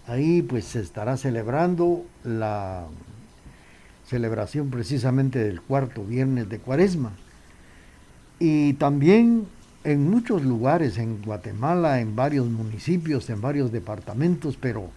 Ahí 0.07 0.41
pues 0.43 0.65
se 0.67 0.81
estará 0.81 1.17
celebrando 1.17 2.05
la 2.23 2.87
celebración 4.09 4.71
precisamente 4.71 5.41
del 5.41 5.61
cuarto 5.61 6.05
viernes 6.05 6.49
de 6.49 6.59
cuaresma. 6.61 7.11
Y 8.39 8.75
también 8.75 9.47
en 9.83 10.09
muchos 10.09 10.43
lugares 10.43 10.99
en 10.99 11.23
Guatemala, 11.23 12.01
en 12.01 12.15
varios 12.15 12.47
municipios, 12.47 13.29
en 13.31 13.41
varios 13.41 13.73
departamentos, 13.73 14.57
pero 14.57 14.91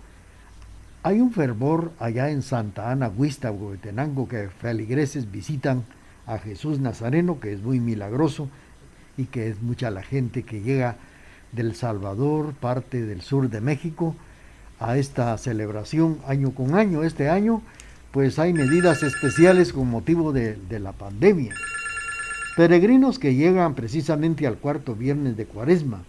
hay 1.02 1.22
un 1.22 1.32
fervor 1.32 1.92
allá 2.00 2.30
en 2.30 2.42
Santa 2.42 2.92
Ana, 2.92 3.10
Huista, 3.10 3.52
Huehuetenango, 3.52 4.28
que 4.28 4.50
feligreses 4.50 5.32
visitan 5.32 5.84
a 6.26 6.38
Jesús 6.38 6.80
Nazareno, 6.80 7.40
que 7.40 7.54
es 7.54 7.62
muy 7.62 7.80
milagroso 7.80 8.50
y 9.18 9.26
que 9.26 9.50
es 9.50 9.62
mucha 9.62 9.90
la 9.92 10.04
gente 10.04 10.44
que 10.44 10.62
llega 10.62 10.98
del 11.52 11.76
Salvador, 11.76 12.54
parte 12.54 13.02
del 13.06 13.22
sur 13.22 13.50
de 13.50 13.62
México, 13.62 14.16
a 14.80 14.98
esta 14.98 15.38
celebración 15.38 16.20
año 16.28 16.52
con 16.52 16.76
año. 16.76 17.04
Este 17.04 17.30
año, 17.30 17.62
pues 18.12 18.38
hay 18.38 18.54
medidas 18.54 19.02
especiales 19.04 19.74
con 19.74 19.90
motivo 19.90 20.32
de 20.34 20.80
la 20.80 20.92
pandemia. 20.92 21.54
Peregrinos 22.56 23.20
que 23.20 23.36
llegan 23.36 23.74
precisamente 23.74 24.46
al 24.46 24.58
cuarto 24.58 24.96
viernes 24.96 25.38
de 25.38 25.46
Cuaresma, 25.46 26.04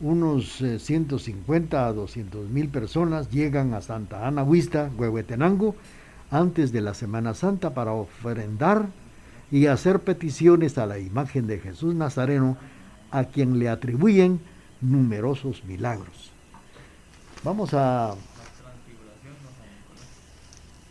unos 0.00 0.62
150 0.78 1.76
eh, 1.76 1.80
a 1.80 1.92
200 1.92 2.48
mil 2.48 2.68
personas 2.68 3.30
llegan 3.30 3.74
a 3.74 3.82
Santa 3.82 4.26
Ana 4.26 4.42
Huista, 4.42 4.90
Huehuetenango, 4.96 5.74
antes 6.30 6.72
de 6.72 6.80
la 6.80 6.94
Semana 6.94 7.34
Santa 7.34 7.74
para 7.74 7.92
ofrendar 7.92 8.88
y 9.50 9.66
hacer 9.66 10.00
peticiones 10.00 10.78
a 10.78 10.86
la 10.86 10.98
imagen 10.98 11.46
de 11.46 11.58
Jesús 11.58 11.94
Nazareno, 11.94 12.56
a 13.10 13.24
quien 13.24 13.58
le 13.58 13.68
atribuyen 13.68 14.40
numerosos 14.80 15.64
milagros. 15.64 16.30
Vamos 17.42 17.74
a, 17.74 18.14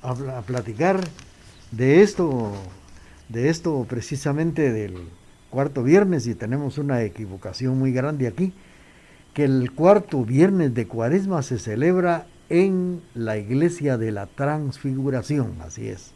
a, 0.02 0.42
platicar 0.46 1.00
de 1.72 2.02
esto, 2.02 2.52
de 3.30 3.50
esto 3.50 3.86
precisamente 3.88 4.74
del 4.74 4.98
cuarto 5.50 5.84
viernes 5.84 6.28
y 6.28 6.36
tenemos 6.36 6.78
una 6.78 7.02
equivocación 7.04 7.80
muy 7.80 7.94
grande 7.94 8.28
aquí 8.28 8.54
que 9.34 9.44
el 9.46 9.72
cuarto 9.72 10.24
viernes 10.26 10.74
de 10.74 10.88
Cuaresma 10.88 11.42
se 11.42 11.60
celebra 11.60 12.28
en 12.50 13.02
la 13.14 13.38
iglesia 13.38 13.98
de 13.98 14.12
la 14.12 14.26
Transfiguración, 14.26 15.58
así 15.62 15.88
es. 15.88 16.14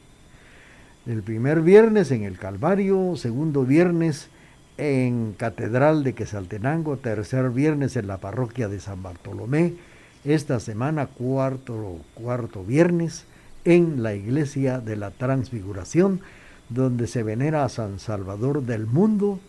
El 1.06 1.22
primer 1.22 1.62
viernes 1.62 2.12
en 2.12 2.24
el 2.24 2.38
Calvario, 2.38 3.16
segundo 3.16 3.66
viernes 3.66 4.30
en 4.78 5.34
Catedral 5.34 6.04
de 6.04 6.14
Quesaltenango, 6.14 6.98
tercer 6.98 7.50
viernes 7.52 7.96
en 7.96 8.08
la 8.08 8.18
parroquia 8.18 8.68
de 8.68 8.80
San 8.80 9.04
Bartolomé, 9.04 9.76
esta 10.24 10.60
semana 10.60 11.08
cuarto, 11.08 11.98
cuarto 12.14 12.64
viernes 12.64 13.26
en 13.66 14.02
la 14.02 14.16
iglesia 14.16 14.80
de 14.80 14.96
la 14.96 15.12
Transfiguración, 15.12 16.22
donde 16.70 17.08
se 17.08 17.24
venera 17.24 17.66
a 17.66 17.70
San 17.70 18.00
Salvador 18.00 18.64
del 18.64 18.88
mundo, 18.88 19.40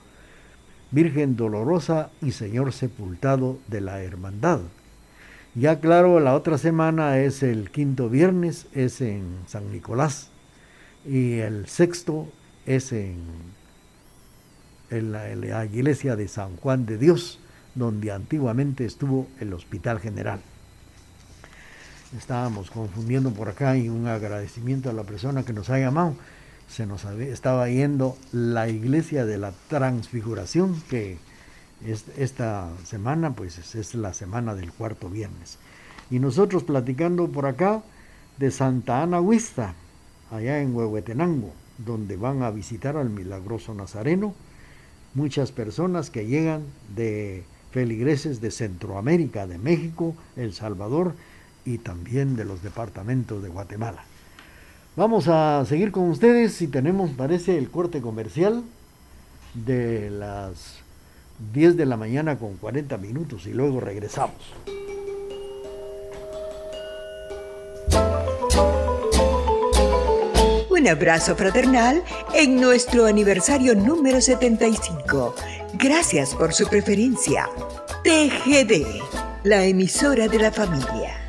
Virgen 0.94 1.34
Dolorosa 1.34 2.10
y 2.22 2.30
Señor 2.30 2.72
Sepultado 2.72 3.58
de 3.66 3.80
la 3.80 4.00
Hermandad. 4.00 4.60
Ya 5.56 5.80
claro, 5.80 6.20
la 6.20 6.34
otra 6.34 6.56
semana 6.56 7.18
es 7.18 7.42
el 7.42 7.70
quinto 7.70 8.08
viernes, 8.08 8.66
es 8.72 9.00
en 9.00 9.24
San 9.48 9.72
Nicolás, 9.72 10.28
y 11.04 11.38
el 11.38 11.66
sexto 11.66 12.28
es 12.64 12.92
en, 12.92 13.18
la, 14.90 15.64
iglesia 15.64 16.14
de 16.14 16.28
San 16.28 16.56
Juan 16.58 16.86
de 16.86 16.96
Dios, 16.96 17.40
donde 17.74 18.12
antiguamente 18.12 18.84
estuvo 18.84 19.26
el 19.40 19.52
Hospital 19.52 19.98
General. 19.98 20.40
Estábamos 22.16 22.70
confundiendo 22.70 23.32
por 23.32 23.48
acá 23.48 23.76
y 23.76 23.88
un 23.88 24.06
agradecimiento 24.06 24.90
a 24.90 24.92
la 24.92 25.02
persona 25.02 25.42
que 25.42 25.52
nos 25.52 25.70
ha 25.70 25.78
llamado 25.80 26.14
se 26.68 26.86
nos 26.86 27.04
estaba 27.04 27.68
yendo 27.68 28.16
la 28.32 28.68
iglesia 28.68 29.24
de 29.24 29.38
la 29.38 29.52
transfiguración, 29.68 30.82
que 30.88 31.18
es, 31.84 32.04
esta 32.16 32.68
semana 32.84 33.34
pues 33.34 33.74
es 33.74 33.94
la 33.94 34.14
semana 34.14 34.54
del 34.54 34.72
cuarto 34.72 35.08
viernes. 35.08 35.58
Y 36.10 36.18
nosotros 36.18 36.64
platicando 36.64 37.28
por 37.28 37.46
acá 37.46 37.82
de 38.38 38.50
Santa 38.50 39.02
Ana 39.02 39.20
Huista, 39.20 39.74
allá 40.30 40.60
en 40.60 40.74
Huehuetenango, 40.74 41.52
donde 41.78 42.16
van 42.16 42.42
a 42.42 42.50
visitar 42.50 42.96
al 42.96 43.10
milagroso 43.10 43.74
Nazareno, 43.74 44.34
muchas 45.14 45.52
personas 45.52 46.10
que 46.10 46.26
llegan 46.26 46.64
de 46.94 47.44
feligreses 47.72 48.40
de 48.40 48.50
Centroamérica, 48.50 49.46
de 49.46 49.58
México, 49.58 50.14
El 50.36 50.52
Salvador 50.52 51.14
y 51.64 51.78
también 51.78 52.36
de 52.36 52.44
los 52.44 52.62
departamentos 52.62 53.42
de 53.42 53.48
Guatemala. 53.48 54.04
Vamos 54.96 55.26
a 55.26 55.64
seguir 55.66 55.90
con 55.90 56.08
ustedes 56.08 56.62
y 56.62 56.68
tenemos, 56.68 57.10
parece, 57.10 57.58
el 57.58 57.68
corte 57.68 58.00
comercial 58.00 58.62
de 59.54 60.08
las 60.08 60.76
10 61.52 61.76
de 61.76 61.84
la 61.84 61.96
mañana 61.96 62.38
con 62.38 62.54
40 62.54 62.96
minutos 62.98 63.46
y 63.46 63.52
luego 63.52 63.80
regresamos. 63.80 64.36
Un 70.70 70.88
abrazo 70.88 71.34
fraternal 71.34 72.04
en 72.32 72.60
nuestro 72.60 73.06
aniversario 73.06 73.74
número 73.74 74.20
75. 74.20 75.34
Gracias 75.74 76.36
por 76.36 76.52
su 76.52 76.68
preferencia. 76.68 77.48
TGD, 78.04 79.02
la 79.42 79.64
emisora 79.64 80.28
de 80.28 80.38
la 80.38 80.52
familia. 80.52 81.23